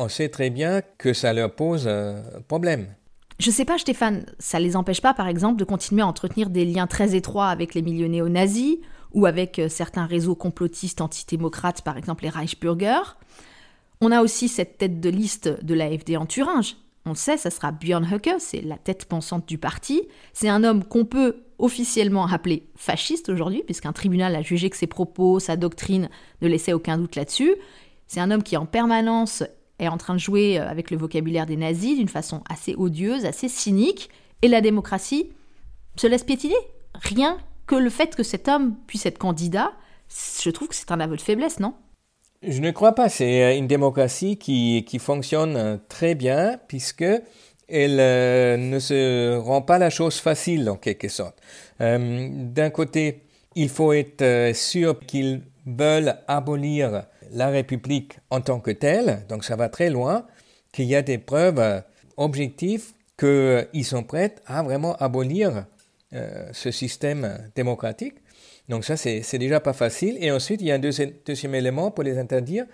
on 0.00 0.08
sait 0.08 0.28
très 0.28 0.50
bien 0.50 0.82
que 0.98 1.12
ça 1.12 1.32
leur 1.32 1.54
pose 1.54 1.88
problème. 2.48 2.88
Je 3.40 3.50
sais 3.50 3.64
pas, 3.64 3.78
Stéphane, 3.78 4.26
ça 4.38 4.60
les 4.60 4.76
empêche 4.76 5.00
pas, 5.00 5.14
par 5.14 5.26
exemple, 5.26 5.58
de 5.58 5.64
continuer 5.64 6.02
à 6.02 6.06
entretenir 6.06 6.50
des 6.50 6.66
liens 6.66 6.86
très 6.86 7.14
étroits 7.14 7.48
avec 7.48 7.74
les 7.74 7.80
milieux 7.80 8.06
néo-nazis 8.06 8.76
ou 9.12 9.24
avec 9.24 9.58
euh, 9.58 9.70
certains 9.70 10.04
réseaux 10.04 10.34
complotistes 10.34 11.00
antidémocrates, 11.00 11.80
par 11.80 11.96
exemple 11.96 12.24
les 12.24 12.28
Reichsbürger. 12.28 13.16
On 14.02 14.12
a 14.12 14.20
aussi 14.20 14.48
cette 14.48 14.76
tête 14.76 15.00
de 15.00 15.08
liste 15.08 15.64
de 15.64 15.74
l'AFD 15.74 16.18
en 16.18 16.26
Thuringe. 16.26 16.76
On 17.06 17.10
le 17.10 17.16
sait, 17.16 17.38
ça 17.38 17.48
sera 17.50 17.72
Björn 17.72 18.04
Höcke, 18.04 18.34
c'est 18.38 18.60
la 18.60 18.76
tête 18.76 19.06
pensante 19.06 19.48
du 19.48 19.56
parti. 19.56 20.02
C'est 20.34 20.50
un 20.50 20.62
homme 20.62 20.84
qu'on 20.84 21.06
peut 21.06 21.44
officiellement 21.58 22.26
appeler 22.26 22.68
fasciste 22.76 23.30
aujourd'hui, 23.30 23.62
puisqu'un 23.64 23.92
tribunal 23.92 24.36
a 24.36 24.42
jugé 24.42 24.68
que 24.68 24.76
ses 24.76 24.86
propos, 24.86 25.40
sa 25.40 25.56
doctrine 25.56 26.10
ne 26.42 26.48
laissaient 26.48 26.74
aucun 26.74 26.98
doute 26.98 27.16
là-dessus. 27.16 27.54
C'est 28.06 28.20
un 28.20 28.30
homme 28.30 28.42
qui 28.42 28.58
en 28.58 28.66
permanence 28.66 29.44
est 29.80 29.88
en 29.88 29.96
train 29.96 30.14
de 30.14 30.20
jouer 30.20 30.58
euh, 30.58 30.68
avec 30.68 30.90
le 30.90 30.96
vocabulaire 30.96 31.46
des 31.46 31.56
nazis 31.56 31.98
d'une 31.98 32.08
façon 32.08 32.42
assez 32.48 32.74
odieuse, 32.76 33.24
assez 33.24 33.48
cynique, 33.48 34.10
et 34.42 34.48
la 34.48 34.60
démocratie 34.60 35.30
se 35.96 36.06
laisse 36.06 36.22
piétiner. 36.22 36.54
Rien 36.94 37.38
que 37.66 37.74
le 37.74 37.90
fait 37.90 38.14
que 38.14 38.22
cet 38.22 38.48
homme 38.48 38.76
puisse 38.86 39.06
être 39.06 39.18
candidat, 39.18 39.72
je 40.42 40.50
trouve 40.50 40.68
que 40.68 40.74
c'est 40.74 40.92
un 40.92 41.00
aveu 41.00 41.16
de 41.16 41.20
faiblesse, 41.20 41.60
non? 41.60 41.74
Je 42.42 42.60
ne 42.60 42.70
crois 42.70 42.94
pas. 42.94 43.08
C'est 43.08 43.42
euh, 43.42 43.56
une 43.56 43.66
démocratie 43.66 44.36
qui, 44.36 44.84
qui 44.86 44.98
fonctionne 44.98 45.56
euh, 45.56 45.76
très 45.88 46.14
bien 46.14 46.58
puisque 46.68 47.04
elle 47.68 47.96
ne 48.68 48.78
se 48.80 49.36
rend 49.36 49.62
pas 49.62 49.78
la 49.78 49.90
chose 49.90 50.16
facile 50.16 50.68
en 50.68 50.74
quelque 50.74 51.06
sorte. 51.06 51.36
D'un 51.78 52.70
côté, 52.70 53.22
il 53.54 53.68
faut 53.68 53.92
être 53.92 54.56
sûr 54.56 54.98
qu'ils 54.98 55.42
veulent 55.66 56.16
abolir 56.26 57.04
la 57.30 57.48
République 57.48 58.18
en 58.30 58.40
tant 58.40 58.60
que 58.60 58.70
telle, 58.70 59.24
donc 59.28 59.44
ça 59.44 59.56
va 59.56 59.68
très 59.68 59.90
loin, 59.90 60.26
qu'il 60.72 60.86
y 60.86 60.94
a 60.94 61.02
des 61.02 61.18
preuves 61.18 61.82
objectives 62.16 62.92
qu'ils 63.18 63.84
sont 63.84 64.02
prêts 64.02 64.34
à 64.46 64.62
vraiment 64.62 64.96
abolir 64.96 65.66
euh, 66.12 66.48
ce 66.52 66.70
système 66.70 67.50
démocratique. 67.54 68.14
Donc 68.68 68.84
ça, 68.84 68.96
c'est 68.96 69.38
déjà 69.38 69.60
pas 69.60 69.72
facile. 69.72 70.16
Et 70.20 70.30
ensuite, 70.30 70.60
il 70.60 70.68
y 70.68 70.72
a 70.72 70.76
un 70.76 70.78
deuxième, 70.78 71.54
élément 71.54 71.90
pour 71.90 72.04
les 72.04 72.18
interdire. 72.18 72.66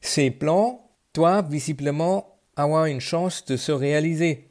Ces 0.00 0.30
plans 0.30 0.88
doivent 1.12 1.50
visiblement 1.50 2.38
avoir 2.56 2.86
une 2.86 3.00
chance 3.00 3.44
de 3.44 3.56
se 3.56 3.72
réaliser. 3.72 4.48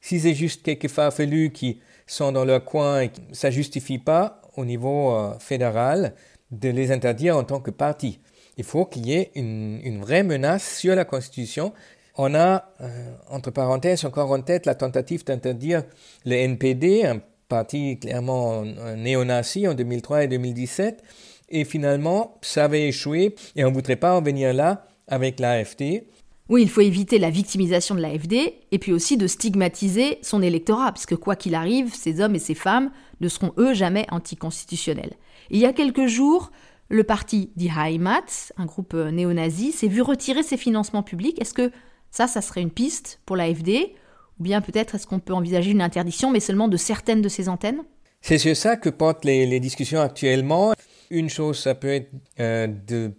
Si 0.00 0.20
c'est 0.20 0.34
juste 0.34 0.62
quelques 0.62 0.88
farfelus 0.88 1.50
qui 1.50 1.80
sont 2.06 2.30
dans 2.30 2.44
leur 2.44 2.64
coin, 2.64 3.08
ça 3.32 3.50
justifie 3.50 3.98
pas 3.98 4.40
au 4.56 4.64
niveau 4.64 5.12
euh, 5.14 5.38
fédéral 5.40 6.14
de 6.52 6.68
les 6.68 6.92
interdire 6.92 7.36
en 7.36 7.42
tant 7.42 7.60
que 7.60 7.72
parti. 7.72 8.20
Il 8.56 8.64
faut 8.64 8.86
qu'il 8.86 9.06
y 9.06 9.14
ait 9.14 9.30
une, 9.34 10.00
vraie 10.00 10.22
menace 10.22 10.78
sur 10.78 10.94
la 10.94 11.04
Constitution. 11.04 11.72
On 12.16 12.34
a, 12.34 12.70
euh, 12.80 13.14
entre 13.28 13.50
parenthèses, 13.50 14.04
encore 14.04 14.30
en 14.30 14.40
tête 14.40 14.64
la 14.64 14.74
tentative 14.74 15.24
d'interdire 15.24 15.82
le 16.24 16.34
NPD, 16.34 17.04
un 17.04 17.20
parti 17.48 17.98
clairement 17.98 18.64
néo-nazi 18.96 19.68
en 19.68 19.74
2003 19.74 20.24
et 20.24 20.28
2017. 20.28 21.02
Et 21.48 21.64
finalement, 21.64 22.38
ça 22.42 22.64
avait 22.64 22.88
échoué 22.88 23.34
et 23.54 23.64
on 23.64 23.68
ne 23.68 23.74
voudrait 23.74 23.96
pas 23.96 24.16
en 24.16 24.22
venir 24.22 24.52
là 24.54 24.86
avec 25.06 25.38
l'AFD. 25.38 26.04
Oui, 26.48 26.62
il 26.62 26.70
faut 26.70 26.80
éviter 26.80 27.18
la 27.18 27.30
victimisation 27.30 27.96
de 27.96 28.00
l'AFD 28.00 28.54
et 28.70 28.78
puis 28.78 28.92
aussi 28.92 29.16
de 29.16 29.26
stigmatiser 29.26 30.18
son 30.22 30.42
électorat, 30.42 30.92
puisque 30.92 31.16
quoi 31.16 31.34
qu'il 31.34 31.56
arrive, 31.56 31.92
ces 31.92 32.20
hommes 32.20 32.36
et 32.36 32.40
ces 32.40 32.54
femmes 32.54 32.90
ne 33.20 33.28
seront 33.28 33.52
eux 33.58 33.74
jamais 33.74 34.06
anticonstitutionnels. 34.10 35.14
Il 35.50 35.58
y 35.58 35.66
a 35.66 35.72
quelques 35.72 36.06
jours, 36.06 36.52
le 36.88 37.04
parti 37.04 37.50
Die 37.56 37.70
Heimat, 37.76 38.52
un 38.56 38.66
groupe 38.66 38.94
néo-nazi, 38.94 39.72
s'est 39.72 39.88
vu 39.88 40.02
retirer 40.02 40.42
ses 40.42 40.56
financements 40.56 41.02
publics. 41.02 41.40
Est-ce 41.40 41.54
que 41.54 41.70
ça, 42.10 42.26
ça 42.26 42.40
serait 42.40 42.62
une 42.62 42.70
piste 42.70 43.20
pour 43.26 43.36
l'AFD 43.36 43.94
ou 44.38 44.42
bien 44.42 44.60
peut-être 44.60 44.94
est-ce 44.94 45.06
qu'on 45.06 45.18
peut 45.18 45.32
envisager 45.32 45.70
une 45.70 45.80
interdiction, 45.80 46.30
mais 46.30 46.40
seulement 46.40 46.68
de 46.68 46.76
certaines 46.76 47.22
de 47.22 47.28
ces 47.28 47.48
antennes? 47.48 47.82
C'est 48.20 48.38
sur 48.38 48.56
ça 48.56 48.76
que 48.76 48.88
portent 48.88 49.24
les, 49.24 49.60
discussions 49.60 50.00
actuellement. 50.00 50.74
Une 51.10 51.30
chose, 51.30 51.58
ça 51.58 51.74
peut 51.74 51.88
être 51.88 52.10
euh, 52.40 52.66
de 52.66 53.12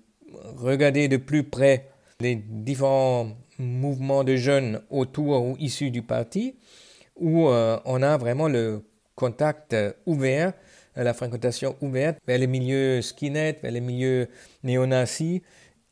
regarder 0.58 1.08
de 1.08 1.18
plus 1.18 1.44
près 1.44 1.90
les 2.20 2.36
différents 2.36 3.30
mouvements 3.58 4.24
de 4.24 4.36
jeunes 4.36 4.82
autour 4.90 5.44
ou 5.44 5.56
issus 5.60 5.92
du 5.92 6.02
parti, 6.02 6.56
où 7.16 7.48
euh, 7.48 7.80
on 7.86 8.02
a 8.02 8.18
vraiment 8.18 8.48
le 8.48 8.84
contact 9.16 9.76
ouvert, 10.06 10.54
la 11.04 11.14
fréquentation 11.14 11.76
ouverte 11.82 12.18
vers 12.28 12.38
les 12.38 12.48
milieux 12.48 13.02
skinhead, 13.02 13.58
vers 13.62 13.72
les 13.72 13.82
milieux 13.82 14.28
néo-nazis. 14.64 15.42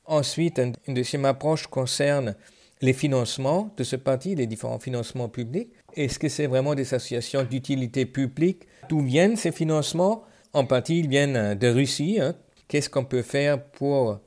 Ensuite, 0.05 0.59
une 0.87 0.93
deuxième 0.93 1.25
approche 1.25 1.67
concerne 1.67 2.35
les 2.81 2.93
financements 2.93 3.73
de 3.77 3.83
ce 3.83 3.95
parti, 3.95 4.35
les 4.35 4.47
différents 4.47 4.79
financements 4.79 5.29
publics. 5.29 5.69
Est-ce 5.95 6.19
que 6.19 6.29
c'est 6.29 6.47
vraiment 6.47 6.75
des 6.75 6.93
associations 6.93 7.43
d'utilité 7.43 8.05
publique? 8.05 8.63
D'où 8.89 9.01
viennent 9.01 9.35
ces 9.35 9.51
financements? 9.51 10.23
En 10.53 10.65
partie, 10.65 10.99
ils 10.99 11.09
viennent 11.09 11.55
de 11.55 11.67
Russie. 11.67 12.19
Hein. 12.21 12.35
Qu'est-ce 12.67 12.89
qu'on 12.89 13.05
peut 13.05 13.21
faire 13.21 13.63
pour 13.63 14.19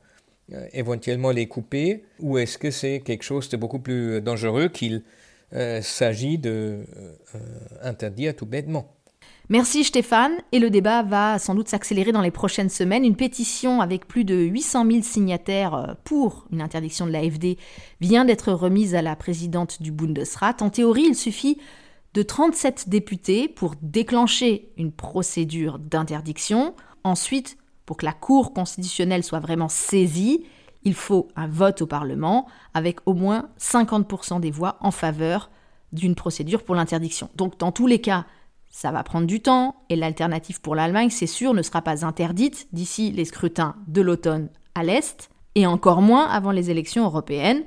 euh, 0.53 0.67
éventuellement 0.73 1.31
les 1.31 1.47
couper? 1.47 2.03
Ou 2.19 2.37
est-ce 2.37 2.57
que 2.57 2.71
c'est 2.71 3.01
quelque 3.01 3.23
chose 3.23 3.49
de 3.49 3.57
beaucoup 3.57 3.79
plus 3.79 4.21
dangereux 4.21 4.69
qu'il 4.69 5.03
euh, 5.53 5.81
s'agit 5.81 6.37
de 6.37 6.85
euh, 7.35 7.39
interdire 7.81 8.35
tout 8.35 8.45
bêtement? 8.45 8.95
Merci 9.51 9.83
Stéphane, 9.83 10.33
et 10.51 10.59
le 10.59 10.69
débat 10.69 11.01
va 11.01 11.39
sans 11.39 11.55
doute 11.55 11.69
s'accélérer 11.69 12.11
dans 12.11 12.21
les 12.21 12.29
prochaines 12.29 12.69
semaines. 12.69 13.03
Une 13.03 13.15
pétition 13.15 13.81
avec 13.81 14.07
plus 14.07 14.23
de 14.23 14.35
800 14.35 14.85
000 14.85 15.01
signataires 15.01 15.73
euh, 15.73 15.93
pour 16.03 16.45
une 16.51 16.61
interdiction 16.61 17.07
de 17.07 17.11
l'AFD 17.11 17.57
vient 17.99 18.25
d'être 18.25 18.53
remise 18.53 18.93
à 18.93 19.01
la 19.01 19.15
présidente 19.15 19.81
du 19.81 19.91
Bundesrat. 19.91 20.57
En 20.61 20.69
théorie, 20.69 21.07
il 21.07 21.15
suffit 21.15 21.57
de 22.13 22.21
37 22.21 22.89
députés 22.89 23.47
pour 23.47 23.73
déclencher 23.81 24.71
une 24.77 24.91
procédure 24.91 25.79
d'interdiction. 25.79 26.75
Ensuite, 27.03 27.57
pour 27.87 27.97
que 27.97 28.05
la 28.05 28.13
Cour 28.13 28.53
constitutionnelle 28.53 29.23
soit 29.23 29.39
vraiment 29.39 29.67
saisie, 29.67 30.45
il 30.83 30.93
faut 30.93 31.27
un 31.35 31.47
vote 31.47 31.81
au 31.81 31.87
Parlement 31.87 32.45
avec 32.75 32.99
au 33.07 33.15
moins 33.15 33.49
50% 33.59 34.41
des 34.41 34.51
voix 34.51 34.77
en 34.81 34.91
faveur 34.91 35.49
d'une 35.91 36.13
procédure 36.13 36.63
pour 36.63 36.75
l'interdiction. 36.75 37.31
Donc 37.35 37.57
dans 37.57 37.71
tous 37.71 37.87
les 37.87 37.99
cas, 37.99 38.27
ça 38.69 38.91
va 38.91 39.03
prendre 39.03 39.27
du 39.27 39.41
temps 39.41 39.75
et 39.89 39.95
l'alternative 39.95 40.61
pour 40.61 40.75
l'Allemagne, 40.75 41.09
c'est 41.09 41.27
sûr, 41.27 41.53
ne 41.53 41.61
sera 41.61 41.81
pas 41.81 42.05
interdite 42.05 42.67
d'ici 42.71 43.11
les 43.11 43.25
scrutins 43.25 43.75
de 43.87 44.01
l'automne 44.01 44.49
à 44.75 44.83
l'Est 44.83 45.29
et 45.55 45.65
encore 45.65 46.01
moins 46.01 46.27
avant 46.27 46.51
les 46.51 46.69
élections 46.69 47.03
européennes. 47.03 47.63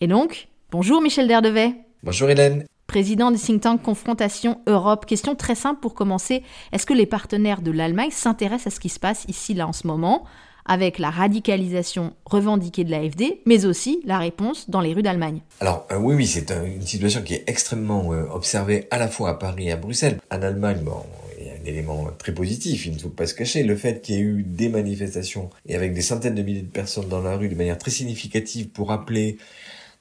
Et 0.00 0.06
donc, 0.06 0.48
bonjour 0.70 1.00
Michel 1.02 1.28
Derdevet. 1.28 1.74
Bonjour 2.02 2.30
Hélène. 2.30 2.64
Président 2.86 3.30
du 3.30 3.38
think 3.38 3.60
tank 3.60 3.82
Confrontation 3.82 4.60
Europe. 4.66 5.04
Question 5.04 5.34
très 5.34 5.54
simple 5.54 5.80
pour 5.80 5.94
commencer. 5.94 6.42
Est-ce 6.72 6.86
que 6.86 6.94
les 6.94 7.04
partenaires 7.04 7.60
de 7.60 7.70
l'Allemagne 7.70 8.10
s'intéressent 8.10 8.68
à 8.68 8.70
ce 8.74 8.80
qui 8.80 8.88
se 8.88 8.98
passe 8.98 9.26
ici, 9.28 9.52
là, 9.52 9.68
en 9.68 9.74
ce 9.74 9.86
moment? 9.86 10.24
Avec 10.68 10.98
la 10.98 11.10
radicalisation 11.10 12.12
revendiquée 12.24 12.84
de 12.84 12.90
l'AFD, 12.90 13.40
mais 13.46 13.64
aussi 13.64 14.00
la 14.04 14.18
réponse 14.18 14.70
dans 14.70 14.80
les 14.80 14.92
rues 14.92 15.02
d'Allemagne. 15.02 15.40
Alors 15.60 15.86
euh, 15.90 15.98
oui, 15.98 16.14
oui, 16.14 16.26
c'est 16.26 16.50
une 16.50 16.86
situation 16.86 17.22
qui 17.22 17.34
est 17.34 17.44
extrêmement 17.46 18.12
euh, 18.12 18.26
observée 18.30 18.86
à 18.90 18.98
la 18.98 19.08
fois 19.08 19.30
à 19.30 19.34
Paris 19.34 19.68
et 19.68 19.72
à 19.72 19.76
Bruxelles. 19.76 20.20
En 20.30 20.42
Allemagne, 20.42 20.80
bon, 20.82 21.02
il 21.40 21.46
y 21.46 21.50
a 21.50 21.54
un 21.54 21.64
élément 21.64 22.08
très 22.18 22.32
positif, 22.32 22.86
il 22.86 22.92
ne 22.92 22.98
faut 22.98 23.08
pas 23.08 23.26
se 23.26 23.34
cacher, 23.34 23.62
le 23.62 23.76
fait 23.76 24.02
qu'il 24.02 24.14
y 24.14 24.18
ait 24.18 24.22
eu 24.22 24.42
des 24.42 24.68
manifestations 24.68 25.50
et 25.66 25.74
avec 25.74 25.94
des 25.94 26.02
centaines 26.02 26.34
de 26.34 26.42
milliers 26.42 26.62
de 26.62 26.70
personnes 26.70 27.08
dans 27.08 27.22
la 27.22 27.36
rue 27.36 27.48
de 27.48 27.54
manière 27.54 27.78
très 27.78 27.90
significative 27.90 28.68
pour 28.68 28.88
rappeler 28.88 29.38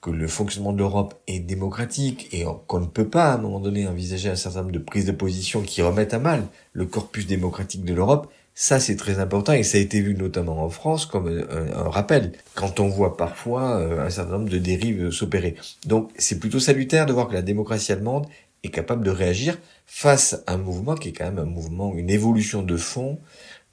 que 0.01 0.11
le 0.11 0.27
fonctionnement 0.27 0.73
de 0.73 0.77
l'Europe 0.77 1.15
est 1.27 1.39
démocratique 1.39 2.29
et 2.31 2.45
qu'on 2.67 2.79
ne 2.79 2.85
peut 2.85 3.07
pas 3.07 3.31
à 3.31 3.35
un 3.35 3.37
moment 3.37 3.59
donné 3.59 3.87
envisager 3.87 4.29
un 4.29 4.35
certain 4.35 4.59
nombre 4.61 4.71
de 4.71 4.79
prises 4.79 5.05
de 5.05 5.11
position 5.11 5.61
qui 5.61 5.81
remettent 5.81 6.13
à 6.13 6.19
mal 6.19 6.47
le 6.73 6.85
corpus 6.85 7.25
démocratique 7.25 7.83
de 7.83 7.93
l'Europe, 7.93 8.31
Ça, 8.59 8.79
c'est 8.79 8.95
très 8.95 9.19
important 9.19 9.53
et 9.53 9.61
ça 9.61 9.77
a 9.77 9.81
été 9.81 10.01
vu 10.01 10.15
notamment 10.15 10.63
en 10.63 10.69
France 10.69 11.05
comme 11.05 11.27
un, 11.27 11.89
rappel 11.89 12.31
quand 12.55 12.79
on 12.79 12.87
voit 12.87 13.15
parfois 13.15 13.75
un 14.03 14.09
certain 14.09 14.39
nombre 14.39 14.49
de 14.49 14.57
dérives 14.57 15.11
s'opérer. 15.11 15.53
Donc, 15.85 16.09
c'est 16.17 16.39
plutôt 16.39 16.59
salutaire 16.59 17.05
de 17.05 17.13
voir 17.13 17.27
que 17.27 17.35
la 17.35 17.43
démocratie 17.43 17.91
allemande 17.91 18.25
est 18.63 18.69
capable 18.69 19.05
de 19.05 19.11
réagir 19.11 19.59
face 19.85 20.41
à 20.47 20.55
un 20.55 20.57
mouvement 20.57 20.95
qui 20.95 21.09
est 21.09 21.11
quand 21.11 21.25
même 21.25 21.37
un 21.37 21.45
mouvement, 21.45 21.93
une 21.93 22.09
évolution 22.09 22.63
de 22.63 22.77
fond 22.77 23.19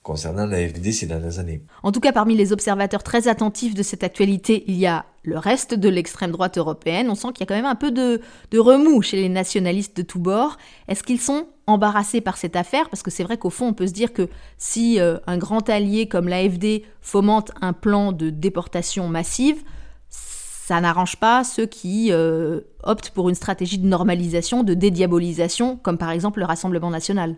concernant 0.03 0.45
la 0.45 0.59
FDD 0.69 0.93
ces 0.93 1.07
dernières 1.07 1.39
années. 1.39 1.63
En 1.83 1.91
tout 1.91 2.01
cas, 2.01 2.13
parmi 2.13 2.37
les 2.37 2.53
observateurs 2.53 3.03
très 3.03 3.27
attentifs 3.27 3.75
de 3.75 3.83
cette 3.83 4.05
actualité, 4.05 4.65
il 4.67 4.77
y 4.77 4.87
a 4.87 5.07
le 5.23 5.39
reste 5.39 5.73
de 5.73 5.89
l'extrême 5.89 6.31
droite 6.31 6.59
européenne. 6.59 7.09
On 7.09 7.15
sent 7.15 7.29
qu'il 7.29 7.41
y 7.41 7.43
a 7.45 7.47
quand 7.47 7.55
même 7.55 7.65
un 7.65 7.75
peu 7.75 7.91
de, 7.91 8.21
remous 8.55 9.01
chez 9.01 9.17
les 9.17 9.31
nationalistes 9.31 9.97
de 9.97 10.03
tous 10.03 10.19
bords. 10.19 10.59
Est-ce 10.89 11.03
qu'ils 11.03 11.23
sont 11.23 11.47
embarrassés 11.67 12.21
par 12.21 12.37
cette 12.37 12.57
affaire 12.57 12.89
Parce 12.91 13.03
que 13.03 13.11
c'est 13.11 13.25
vrai 13.25 13.39
qu'au 13.39 13.51
fond, 13.51 13.69
on 13.69 13.73
peut 13.75 13.87
se 13.87 13.93
dire 13.93 14.13
que 14.13 14.29
si 14.59 15.01
euh, 15.01 15.19
un 15.27 15.39
grand 15.39 15.69
allié 15.69 16.09
comme 16.09 16.29
l'AFD 16.29 16.83
fomente 17.01 17.53
un 17.61 17.73
plan 17.73 18.13
de 18.13 18.31
déportation 18.31 19.09
massive, 19.09 19.63
ça 20.09 20.81
n'arrange 20.81 21.17
pas 21.17 21.45
ceux 21.45 21.67
qui 21.67 22.09
euh, 22.11 22.61
optent 22.83 23.11
pour 23.11 23.29
une 23.29 23.35
stratégie 23.35 23.79
de 23.79 23.87
normalisation, 23.87 24.63
de 24.63 24.75
dédiabolisation, 24.75 25.77
comme 25.77 25.99
par 25.99 26.11
exemple 26.11 26.41
le 26.41 26.47
Rassemblement 26.47 26.91
national. 26.91 27.37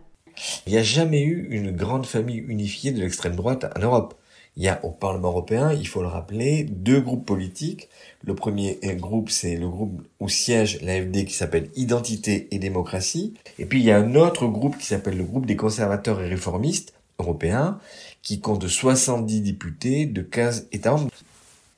Il 0.67 0.73
n'y 0.73 0.79
a 0.79 0.83
jamais 0.83 1.23
eu 1.23 1.49
une 1.51 1.73
grande 1.73 2.07
famille 2.07 2.39
unifiée 2.39 2.93
de 2.93 3.01
l'extrême 3.01 3.35
droite 3.35 3.67
en 3.77 3.81
Europe. 3.81 4.15
Il 4.57 4.63
y 4.63 4.69
a 4.69 4.83
au 4.85 4.91
Parlement 4.91 5.29
européen, 5.29 5.73
il 5.73 5.87
faut 5.87 6.01
le 6.01 6.09
rappeler, 6.09 6.65
deux 6.65 7.01
groupes 7.01 7.27
politiques. 7.27 7.91
Le 8.25 8.35
premier 8.35 8.79
groupe, 8.95 9.29
c'est 9.29 9.57
le 9.57 9.69
groupe 9.69 10.01
où 10.19 10.31
siège 10.31 10.81
l'AFD 10.81 11.27
qui 11.27 11.35
s'appelle 11.35 11.69
Identité 11.77 12.49
et 12.51 12.59
démocratie. 12.59 13.35
Et 13.59 13.67
puis 13.67 13.81
il 13.81 13.85
y 13.85 13.91
a 13.91 13.99
un 13.99 14.15
autre 14.15 14.47
groupe 14.47 14.79
qui 14.79 14.87
s'appelle 14.87 15.19
le 15.19 15.25
groupe 15.25 15.45
des 15.45 15.57
conservateurs 15.57 16.23
et 16.23 16.29
réformistes 16.29 16.95
européens, 17.19 17.79
qui 18.23 18.41
compte 18.41 18.67
70 18.67 19.43
députés 19.43 20.07
de 20.07 20.23
15 20.23 20.69
États 20.73 20.93
membres. 20.93 21.11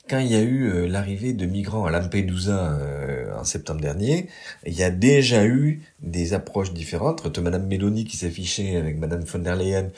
Quand 0.09 0.19
il 0.19 0.31
y 0.31 0.35
a 0.35 0.41
eu 0.41 0.63
euh, 0.63 0.87
l'arrivée 0.87 1.33
de 1.33 1.45
migrants 1.45 1.85
à 1.85 1.91
Lampedusa 1.91 2.71
euh, 2.71 3.39
en 3.39 3.43
septembre 3.43 3.79
dernier, 3.79 4.27
il 4.65 4.73
y 4.73 4.81
a 4.81 4.89
déjà 4.89 5.45
eu 5.45 5.81
des 6.01 6.33
approches 6.33 6.73
différentes 6.73 7.23
entre 7.25 7.41
Madame 7.41 7.67
Meloni 7.67 8.05
qui 8.05 8.17
s'affichait 8.17 8.75
avec 8.75 8.97
Madame 8.97 9.21
von 9.21 9.39
der 9.39 9.55
Leyen 9.55 9.89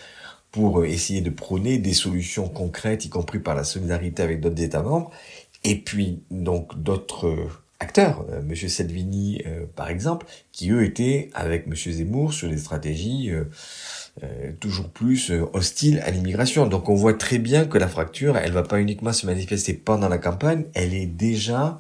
pour 0.52 0.82
euh, 0.82 0.86
essayer 0.86 1.22
de 1.22 1.30
prôner 1.30 1.78
des 1.78 1.94
solutions 1.94 2.48
concrètes, 2.48 3.06
y 3.06 3.10
compris 3.10 3.40
par 3.40 3.56
la 3.56 3.64
solidarité 3.64 4.24
avec 4.24 4.42
d'autres 4.42 4.62
États 4.62 4.84
membres, 4.84 5.12
et 5.64 5.76
puis 5.76 6.24
donc 6.32 6.82
d'autres 6.82 7.48
acteurs, 7.80 8.26
Monsieur 8.44 8.68
Salvini 8.68 9.44
par 9.76 9.90
exemple, 9.90 10.28
qui 10.52 10.70
eux 10.72 10.84
étaient 10.84 11.30
avec 11.34 11.66
Monsieur 11.66 11.92
Zemmour 11.92 12.34
sur 12.34 12.48
des 12.48 12.58
stratégies 12.58 13.32
euh, 14.24 14.52
toujours 14.60 14.90
plus 14.90 15.32
euh, 15.32 15.46
hostile 15.54 16.02
à 16.06 16.12
l'immigration. 16.12 16.68
Donc 16.68 16.90
on 16.90 16.96
voit 16.96 17.14
très 17.14 17.40
bien 17.40 17.64
que 17.64 17.78
la 17.78 17.88
fracture, 17.88 18.36
elle 18.36 18.52
va 18.52 18.62
pas 18.62 18.82
uniquement 18.82 19.14
se 19.14 19.26
manifester 19.26 19.74
pendant 19.74 20.10
la 20.10 20.18
campagne, 20.18 20.66
elle 20.74 20.94
est 20.94 21.06
déjà 21.06 21.80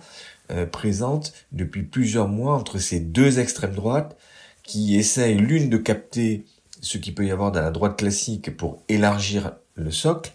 euh, 0.49 0.65
présente 0.65 1.33
depuis 1.51 1.83
plusieurs 1.83 2.29
mois 2.29 2.55
entre 2.55 2.77
ces 2.77 3.01
deux 3.01 3.39
extrêmes 3.39 3.75
droites 3.75 4.15
qui 4.63 4.95
essayent 4.95 5.35
l'une 5.35 5.69
de 5.69 5.75
capter 5.75 6.45
ce 6.81 6.97
qu'il 6.97 7.15
peut 7.15 7.25
y 7.25 7.31
avoir 7.31 7.51
dans 7.51 7.61
la 7.61 7.71
droite 7.71 7.97
classique 7.97 8.55
pour 8.57 8.83
élargir 8.89 9.53
le 9.75 9.91
socle, 9.91 10.31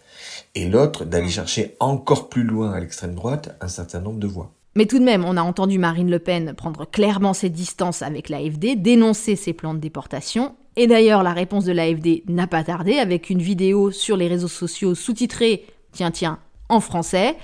et 0.55 0.69
l'autre 0.69 1.05
d'aller 1.05 1.29
chercher 1.29 1.77
encore 1.79 2.29
plus 2.29 2.45
loin 2.45 2.73
à 2.73 2.81
l'extrême 2.81 3.15
droite 3.15 3.57
un 3.61 3.69
certain 3.69 4.01
nombre 4.01 4.19
de 4.19 4.27
voix. 4.27 4.51
Mais 4.75 4.87
tout 4.87 4.99
de 4.99 5.05
même, 5.05 5.25
on 5.25 5.37
a 5.37 5.43
entendu 5.43 5.79
Marine 5.79 6.11
Le 6.11 6.19
Pen 6.19 6.55
prendre 6.55 6.85
clairement 6.87 7.35
ses 7.35 7.51
distances 7.51 8.03
avec 8.03 8.29
l'AFD, 8.29 8.77
dénoncer 8.77 9.37
ses 9.37 9.53
plans 9.53 9.75
de 9.75 9.79
déportation 9.79 10.55
et 10.77 10.87
d'ailleurs, 10.87 11.23
la 11.23 11.33
réponse 11.33 11.65
de 11.65 11.73
l'AFD 11.73 12.25
n'a 12.29 12.47
pas 12.47 12.63
tardé 12.63 12.99
avec 12.99 13.31
une 13.31 13.41
vidéo 13.41 13.91
sur 13.91 14.17
les 14.17 14.29
réseaux 14.29 14.47
sociaux 14.47 14.95
sous-titrée, 14.95 15.65
tiens, 15.93 16.11
tiens, 16.11 16.39
en 16.69 16.81
français. 16.81 17.35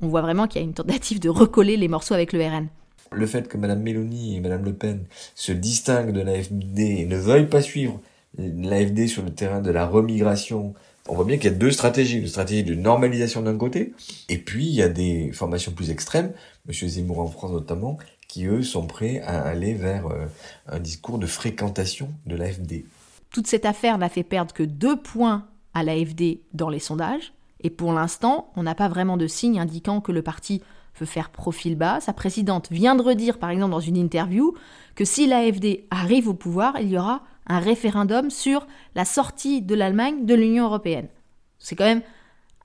On 0.00 0.06
voit 0.06 0.22
vraiment 0.22 0.46
qu'il 0.46 0.60
y 0.60 0.64
a 0.64 0.66
une 0.66 0.74
tentative 0.74 1.18
de 1.18 1.28
recoller 1.28 1.76
les 1.76 1.88
morceaux 1.88 2.14
avec 2.14 2.32
le 2.32 2.46
RN. 2.46 2.68
Le 3.10 3.26
fait 3.26 3.48
que 3.48 3.56
Mme 3.56 3.82
Mélanie 3.82 4.36
et 4.36 4.40
Mme 4.40 4.64
Le 4.64 4.72
Pen 4.72 5.04
se 5.34 5.50
distinguent 5.50 6.12
de 6.12 6.20
l'AFD 6.20 6.78
et 6.78 7.06
ne 7.06 7.16
veuillent 7.16 7.48
pas 7.48 7.62
suivre 7.62 8.00
l'AFD 8.38 9.06
sur 9.06 9.22
le 9.22 9.30
terrain 9.30 9.60
de 9.60 9.70
la 9.70 9.86
remigration, 9.86 10.74
on 11.08 11.14
voit 11.14 11.24
bien 11.24 11.36
qu'il 11.36 11.50
y 11.50 11.54
a 11.54 11.56
deux 11.56 11.70
stratégies. 11.70 12.18
Une 12.18 12.26
stratégie 12.26 12.64
de 12.64 12.74
normalisation 12.74 13.42
d'un 13.42 13.56
côté, 13.56 13.94
et 14.28 14.38
puis 14.38 14.66
il 14.66 14.74
y 14.74 14.82
a 14.82 14.88
des 14.88 15.32
formations 15.32 15.72
plus 15.72 15.90
extrêmes, 15.90 16.32
M. 16.68 16.88
Zemmour 16.88 17.20
en 17.20 17.26
France 17.26 17.52
notamment, 17.52 17.98
qui 18.28 18.46
eux 18.46 18.62
sont 18.62 18.86
prêts 18.86 19.20
à 19.20 19.42
aller 19.42 19.74
vers 19.74 20.06
euh, 20.08 20.26
un 20.66 20.80
discours 20.80 21.18
de 21.18 21.26
fréquentation 21.26 22.10
de 22.26 22.36
l'AFD. 22.36 22.84
Toute 23.30 23.46
cette 23.46 23.66
affaire 23.66 23.98
n'a 23.98 24.08
fait 24.08 24.24
perdre 24.24 24.52
que 24.52 24.62
deux 24.62 24.96
points 24.96 25.46
à 25.74 25.82
l'AFD 25.82 26.40
dans 26.52 26.68
les 26.68 26.80
sondages, 26.80 27.32
et 27.62 27.70
pour 27.70 27.92
l'instant, 27.92 28.52
on 28.56 28.62
n'a 28.62 28.74
pas 28.74 28.88
vraiment 28.88 29.16
de 29.16 29.26
signe 29.26 29.58
indiquant 29.58 30.00
que 30.00 30.12
le 30.12 30.22
parti 30.22 30.62
veut 30.98 31.06
faire 31.06 31.30
profil 31.30 31.76
bas. 31.76 32.00
Sa 32.00 32.12
présidente 32.12 32.68
vient 32.70 32.94
de 32.94 33.02
redire, 33.02 33.38
par 33.38 33.50
exemple, 33.50 33.72
dans 33.72 33.80
une 33.80 33.96
interview, 33.96 34.54
que 34.94 35.04
si 35.04 35.26
l'AFD 35.26 35.86
arrive 35.90 36.28
au 36.28 36.34
pouvoir, 36.34 36.80
il 36.80 36.88
y 36.88 36.98
aura 36.98 37.22
un 37.46 37.58
référendum 37.58 38.30
sur 38.30 38.66
la 38.94 39.04
sortie 39.04 39.62
de 39.62 39.74
l'Allemagne 39.74 40.26
de 40.26 40.34
l'Union 40.34 40.64
européenne. 40.64 41.08
C'est 41.58 41.76
quand 41.76 41.84
même 41.84 42.02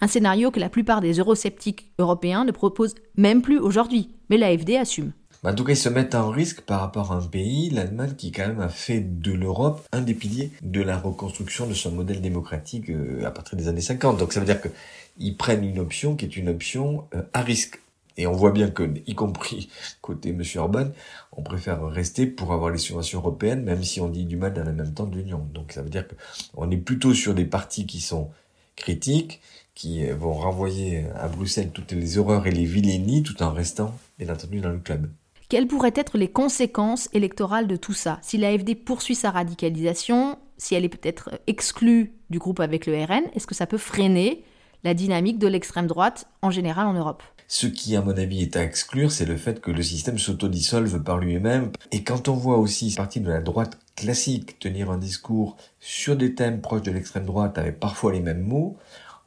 un 0.02 0.08
scénario 0.08 0.52
que 0.52 0.60
la 0.60 0.70
plupart 0.70 1.02
des 1.02 1.14
eurosceptiques 1.14 1.92
européens 2.00 2.44
ne 2.44 2.52
proposent 2.52 2.96
même 3.16 3.42
plus 3.42 3.60
aujourd'hui, 3.60 4.10
mais 4.30 4.38
l'AFD 4.38 4.72
assume. 4.78 5.12
En 5.44 5.56
tout 5.56 5.64
cas, 5.64 5.74
ils 5.74 5.78
se 5.78 5.90
mettent 5.90 6.14
en 6.14 6.30
risque 6.30 6.62
par 6.62 6.82
rapport 6.82 7.12
à 7.12 7.16
un 7.16 7.26
pays, 7.26 7.72
l'Allemagne, 7.72 8.14
qui 8.16 8.32
quand 8.32 8.46
même 8.46 8.60
a 8.60 8.70
fait 8.70 9.00
de 9.00 9.32
l'Europe 9.32 9.82
un 9.92 10.02
des 10.02 10.14
piliers 10.14 10.52
de 10.62 10.82
la 10.82 10.98
reconstruction 10.98 11.66
de 11.66 11.74
son 11.74 11.92
modèle 11.92 12.22
démocratique 12.22 12.92
euh, 12.92 13.26
à 13.26 13.32
partir 13.32 13.58
des 13.58 13.68
années 13.68 13.82
50. 13.82 14.20
Donc 14.20 14.34
ça 14.34 14.40
veut 14.40 14.46
dire 14.46 14.60
qu'ils 14.62 15.38
prennent 15.38 15.64
une 15.64 15.80
option 15.80 16.16
qui 16.16 16.26
est 16.26 16.38
une 16.38 16.50
option 16.50 17.06
euh, 17.16 17.24
à 17.34 17.42
risque. 17.42 17.80
Et 18.18 18.28
on 18.28 18.34
voit 18.34 18.52
bien 18.52 18.70
que, 18.70 18.92
y 19.06 19.16
compris 19.16 19.70
côté 20.02 20.30
M. 20.30 20.44
Orban, 20.56 20.88
on 21.32 21.42
préfère 21.42 21.86
rester 21.86 22.28
pour 22.28 22.52
avoir 22.54 22.72
les 22.72 22.78
subventions 22.78 23.20
européennes, 23.20 23.64
même 23.64 23.84
si 23.84 24.02
on 24.02 24.10
dit 24.10 24.26
du 24.26 24.38
mal 24.38 24.54
dans 24.54 24.64
le 24.64 24.74
même 24.74 24.94
temps 24.94 25.06
de 25.06 25.18
l'Union. 25.18 25.48
Donc 25.54 25.72
ça 25.72 25.82
veut 25.82 25.90
dire 25.90 26.06
qu'on 26.54 26.70
est 26.72 26.78
plutôt 26.78 27.14
sur 27.14 27.34
des 27.34 27.46
partis 27.46 27.86
qui 27.86 28.02
sont 28.02 28.30
critiques, 28.76 29.42
qui 29.76 30.06
vont 30.06 30.34
renvoyer 30.34 31.06
à 31.16 31.28
Bruxelles 31.28 31.72
toutes 31.74 31.92
les 31.94 32.18
horreurs 32.18 32.46
et 32.48 32.52
les 32.52 32.66
vilainies, 32.66 33.24
tout 33.24 33.42
en 33.42 33.52
restant, 33.52 33.96
bien 34.20 34.32
entendu, 34.32 34.60
dans 34.60 34.70
le 34.70 34.80
club. 34.80 35.10
Quelles 35.50 35.68
pourraient 35.68 35.94
être 35.96 36.18
les 36.18 36.30
conséquences 36.30 37.10
électorales 37.14 37.68
de 37.68 37.76
tout 37.76 37.94
ça? 37.94 38.20
Si 38.22 38.38
l'AFD 38.38 38.76
poursuit 38.76 39.16
sa 39.16 39.32
radicalisation, 39.32 40.38
si 40.58 40.76
elle 40.76 40.86
est 40.86 40.90
peut-être 40.90 41.32
exclue 41.48 42.14
du 42.30 42.40
groupe 42.40 42.60
avec 42.60 42.86
le 42.86 42.94
RN, 43.04 43.24
est-ce 43.36 43.48
que 43.48 43.56
ça 43.56 43.68
peut 43.68 43.78
freiner 43.78 44.44
la 44.84 44.94
dynamique 44.94 45.40
de 45.40 45.48
l'extrême 45.48 45.88
droite 45.88 46.28
en 46.42 46.52
général 46.52 46.88
en 46.88 46.94
Europe 46.94 47.24
ce 47.54 47.68
qui, 47.68 47.98
à 47.98 48.02
mon 48.02 48.18
avis, 48.18 48.44
est 48.44 48.56
à 48.56 48.64
exclure, 48.64 49.12
c'est 49.12 49.26
le 49.26 49.36
fait 49.36 49.60
que 49.60 49.72
le 49.72 49.84
système 49.84 50.18
s'autodissolve 50.18 51.04
par 51.04 51.18
lui-même. 51.18 51.74
Et 51.92 52.02
quand 52.02 52.30
on 52.30 52.34
voit 52.34 52.58
aussi 52.58 52.96
partie 52.96 53.20
de 53.20 53.30
la 53.30 53.42
droite 53.42 53.78
classique 53.98 54.58
tenir 54.58 54.90
un 54.90 54.98
discours 54.98 55.58
sur 55.82 56.16
des 56.16 56.34
thèmes 56.34 56.62
proches 56.62 56.84
de 56.84 56.92
l'extrême 56.92 57.26
droite 57.26 57.58
avec 57.58 57.78
parfois 57.78 58.14
les 58.14 58.22
mêmes 58.22 58.40
mots, 58.40 58.78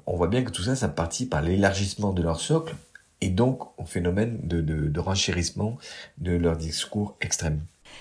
on 0.06 0.16
voit 0.16 0.28
bien 0.28 0.42
que 0.42 0.50
tout 0.50 0.62
ça, 0.62 0.74
ça 0.74 0.88
partit 0.88 1.26
par 1.26 1.42
l'élargissement 1.42 2.14
de 2.14 2.22
leur 2.22 2.40
socle 2.40 2.74
et 3.20 3.28
donc 3.28 3.78
au 3.78 3.84
phénomène 3.84 4.38
de, 4.42 4.62
de, 4.62 5.00
renchérissement 5.00 5.76
de 6.16 6.32
leur 6.32 6.56
discours 6.56 7.16
extrême. 7.20 7.60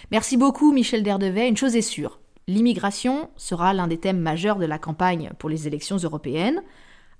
Merci 0.09 0.37
beaucoup 0.37 0.71
Michel 0.71 1.03
Derdevet. 1.03 1.49
Une 1.49 1.57
chose 1.57 1.75
est 1.75 1.81
sûre, 1.81 2.21
l'immigration 2.47 3.29
sera 3.35 3.73
l'un 3.73 3.87
des 3.87 3.99
thèmes 3.99 4.19
majeurs 4.19 4.57
de 4.57 4.65
la 4.65 4.79
campagne 4.79 5.31
pour 5.37 5.49
les 5.49 5.67
élections 5.67 5.97
européennes, 5.97 6.61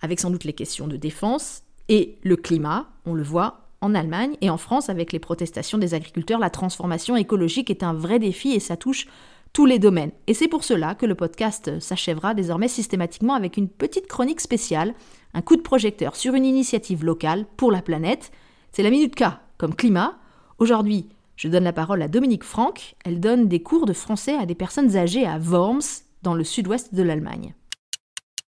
avec 0.04 0.20
sans 0.20 0.30
doute 0.30 0.44
les 0.44 0.54
questions 0.54 0.88
de 0.88 0.98
défense 0.98 1.64
et 1.90 2.18
le 2.24 2.36
climat, 2.36 2.88
on 3.06 3.16
le 3.16 3.24
voit 3.24 3.62
en 3.82 3.96
Allemagne 3.96 4.36
et 4.42 4.50
en 4.50 4.58
France 4.58 4.90
avec 4.90 5.12
les 5.12 5.20
protestations 5.20 5.78
des 5.78 5.94
agriculteurs, 5.94 6.40
la 6.40 6.50
transformation 6.50 7.16
écologique 7.16 7.70
est 7.70 7.84
un 7.84 7.94
vrai 7.94 8.20
défi 8.20 8.52
et 8.52 8.60
ça 8.60 8.78
touche 8.78 9.08
tous 9.54 9.66
les 9.66 9.80
domaines. 9.80 10.12
Et 10.28 10.34
c'est 10.34 10.48
pour 10.48 10.64
cela 10.64 10.94
que 10.94 11.06
le 11.06 11.16
podcast 11.16 11.80
s'achèvera 11.80 12.34
désormais 12.34 12.68
systématiquement 12.68 13.34
avec 13.34 13.56
une 13.56 13.70
petite 13.70 14.08
chronique 14.08 14.42
spéciale 14.42 14.94
un 15.34 15.42
coup 15.42 15.56
de 15.56 15.62
projecteur 15.62 16.16
sur 16.16 16.34
une 16.34 16.46
initiative 16.46 17.04
locale 17.04 17.46
pour 17.58 17.72
la 17.72 17.82
planète. 17.82 18.32
C'est 18.72 18.84
la 18.84 18.90
Minute 18.90 19.16
K, 19.16 19.24
comme 19.58 19.76
climat. 19.76 20.18
Aujourd'hui, 20.60 21.08
je 21.38 21.48
donne 21.48 21.64
la 21.64 21.74
parole 21.74 22.02
à 22.02 22.08
Dominique 22.08 22.44
Franck. 22.44 22.96
Elle 23.06 23.20
donne 23.20 23.48
des 23.48 23.62
cours 23.62 23.86
de 23.86 23.94
français 23.94 24.36
à 24.36 24.46
des 24.46 24.56
personnes 24.56 24.98
âgées 24.98 25.26
à 25.26 25.38
Worms, 25.38 26.04
dans 26.24 26.34
le 26.34 26.44
sud-ouest 26.44 26.94
de 26.94 27.04
l'Allemagne. 27.04 27.54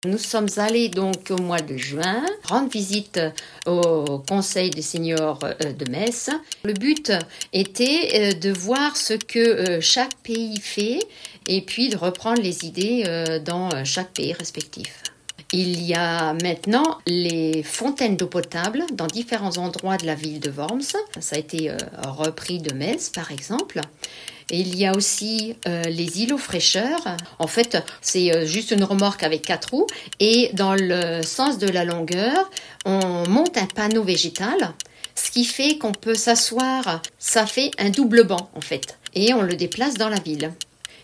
Nous 0.05 0.19
sommes 0.19 0.49
allés 0.59 0.90
donc 0.90 1.31
au 1.31 1.40
mois 1.40 1.62
de 1.62 1.79
juin 1.79 2.27
rendre 2.45 2.69
visite 2.69 3.19
au 3.67 4.19
Conseil 4.29 4.69
des 4.69 4.83
seniors 4.83 5.38
euh, 5.43 5.73
de 5.73 5.90
Metz. 5.90 6.29
Le 6.62 6.75
but 6.75 7.11
était 7.55 8.11
euh, 8.14 8.33
de 8.35 8.51
voir 8.51 8.99
ce 8.99 9.14
que 9.14 9.38
euh, 9.38 9.81
chaque 9.81 10.14
pays 10.17 10.61
fait 10.61 10.99
et 11.47 11.62
puis 11.62 11.88
de 11.88 11.97
reprendre 11.97 12.43
les 12.43 12.67
idées 12.67 13.05
dans 13.45 13.85
chaque 13.85 14.12
pays 14.12 14.33
respectif. 14.33 15.03
Il 15.53 15.83
y 15.83 15.95
a 15.95 16.33
maintenant 16.33 16.99
les 17.07 17.62
fontaines 17.62 18.17
d'eau 18.17 18.27
potable 18.27 18.85
dans 18.93 19.07
différents 19.07 19.59
endroits 19.59 19.99
de 19.99 20.07
la 20.07 20.14
ville 20.14 20.40
de 20.40 20.51
Worms. 20.51 20.81
Ça 21.21 21.37
a 21.37 21.38
été 21.38 21.71
repris 22.03 22.61
de 22.61 22.73
Metz, 22.73 23.11
par 23.11 23.31
exemple. 23.31 23.83
Il 24.50 24.76
y 24.76 24.87
a 24.87 24.94
aussi 24.94 25.57
euh, 25.66 25.83
les 25.85 26.22
îlots 26.22 26.38
fraîcheurs. 26.38 27.16
En 27.38 27.46
fait, 27.46 27.78
c'est 28.00 28.33
euh, 28.33 28.46
juste 28.46 28.70
une 28.70 28.85
remorque 28.85 29.22
avec 29.22 29.42
quatre 29.42 29.70
roues. 29.70 29.87
Et 30.20 30.50
dans 30.52 30.74
le 30.74 31.22
sens 31.22 31.59
de 31.59 31.68
la 31.68 31.85
longueur, 31.85 32.50
on 32.85 33.28
monte 33.28 33.57
un 33.57 33.66
panneau 33.66 34.02
végétal, 34.02 34.72
ce 35.14 35.30
qui 35.30 35.44
fait 35.44 35.78
qu'on 35.78 35.92
peut 35.92 36.14
s'asseoir. 36.14 37.02
Ça 37.18 37.46
fait 37.46 37.70
un 37.78 37.90
double 37.90 38.24
banc, 38.24 38.50
en 38.54 38.61
fait. 38.61 38.98
Et 39.14 39.33
on 39.33 39.42
le 39.42 39.57
déplace 39.57 39.94
dans 39.94 40.09
la 40.09 40.20
ville. 40.20 40.52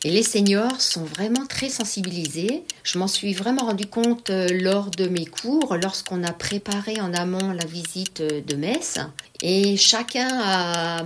Et 0.02 0.10
les 0.10 0.22
seniors 0.22 0.80
sont 0.80 1.04
vraiment 1.04 1.44
très 1.46 1.68
sensibilisés. 1.68 2.64
Je 2.84 2.98
m'en 2.98 3.06
suis 3.06 3.34
vraiment 3.34 3.66
rendu 3.66 3.86
compte 3.86 4.30
euh, 4.30 4.48
lors 4.50 4.90
de 4.90 5.06
mes 5.08 5.26
cours, 5.26 5.76
lorsqu'on 5.76 6.24
a 6.24 6.32
préparé 6.32 7.00
en 7.00 7.12
amont 7.12 7.52
la 7.52 7.66
visite 7.66 8.22
de 8.22 8.56
Metz. 8.56 8.98
Et 9.42 9.76
chacun 9.76 10.28
a, 10.42 11.04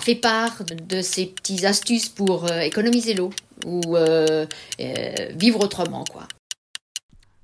fait 0.00 0.14
part 0.14 0.64
de 0.64 1.02
ses 1.02 1.26
petites 1.26 1.64
astuces 1.64 2.08
pour 2.08 2.44
euh, 2.44 2.60
économiser 2.60 3.14
l'eau 3.14 3.30
ou 3.66 3.96
euh, 3.96 4.46
vivre 5.36 5.62
autrement, 5.62 6.04
quoi. 6.10 6.26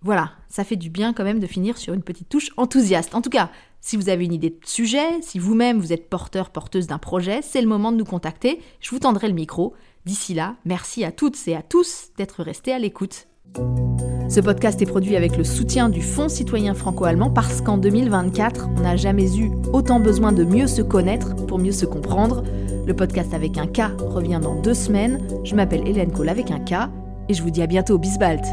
Voilà, 0.03 0.33
ça 0.49 0.65
fait 0.65 0.77
du 0.77 0.89
bien 0.89 1.13
quand 1.13 1.25
même 1.25 1.41
de 1.41 1.47
finir 1.47 1.77
sur 1.77 1.93
une 1.93 2.03
petite 2.03 2.29
touche 2.29 2.51
enthousiaste. 2.57 3.15
En 3.15 3.21
tout 3.21 3.29
cas, 3.29 3.51
si 3.83 3.97
vous 3.97 4.09
avez 4.09 4.25
une 4.25 4.33
idée 4.33 4.51
de 4.51 4.59
sujet, 4.65 5.21
si 5.23 5.39
vous-même 5.39 5.79
vous 5.79 5.93
êtes 5.93 6.09
porteur, 6.09 6.51
porteuse 6.51 6.87
d'un 6.87 6.99
projet, 6.99 7.41
c'est 7.43 7.61
le 7.61 7.69
moment 7.69 7.93
de 7.93 7.99
nous 7.99 8.05
contacter. 8.05 8.61
Je 8.81 8.91
vous 8.91 8.99
tendrai 8.99 9.29
le 9.29 9.35
micro. 9.35 9.75
D'ici 10.07 10.33
là, 10.33 10.57
merci 10.65 11.05
à 11.05 11.13
toutes 11.13 11.37
et 11.49 11.55
à 11.55 11.63
tous 11.63 12.09
d'être 12.17 12.43
restés 12.43 12.73
à 12.73 12.79
l'écoute. 12.79 13.27
Ce 14.29 14.41
podcast 14.41 14.81
est 14.81 14.87
produit 14.87 15.17
avec 15.17 15.37
le 15.37 15.45
soutien 15.45 15.89
du 15.89 16.03
Fonds 16.03 16.29
citoyen 16.29 16.75
franco-allemand 16.75 17.31
parce 17.31 17.61
qu'en 17.61 17.79
2024, 17.79 18.69
on 18.77 18.83
n'a 18.83 18.97
jamais 18.97 19.37
eu 19.37 19.51
autant 19.73 19.99
besoin 19.99 20.33
de 20.33 20.45
mieux 20.45 20.67
se 20.67 20.83
connaître 20.83 21.35
pour 21.47 21.59
mieux 21.59 21.73
se 21.73 21.85
comprendre. 21.85 22.45
Le 22.87 22.95
podcast 22.95 23.35
avec 23.35 23.59
un 23.59 23.67
K 23.67 23.83
revient 23.99 24.41
dans 24.41 24.61
deux 24.61 24.75
semaines. 24.75 25.21
Je 25.45 25.55
m'appelle 25.55 25.87
Hélène 25.87 26.13
Cole 26.13 26.29
avec 26.29 26.51
un 26.51 26.61
K 26.61 26.91
et 27.29 27.35
je 27.35 27.43
vous 27.43 27.51
dis 27.51 27.63
à 27.63 27.67
bientôt, 27.67 27.99
Bisbalt. 27.99 28.45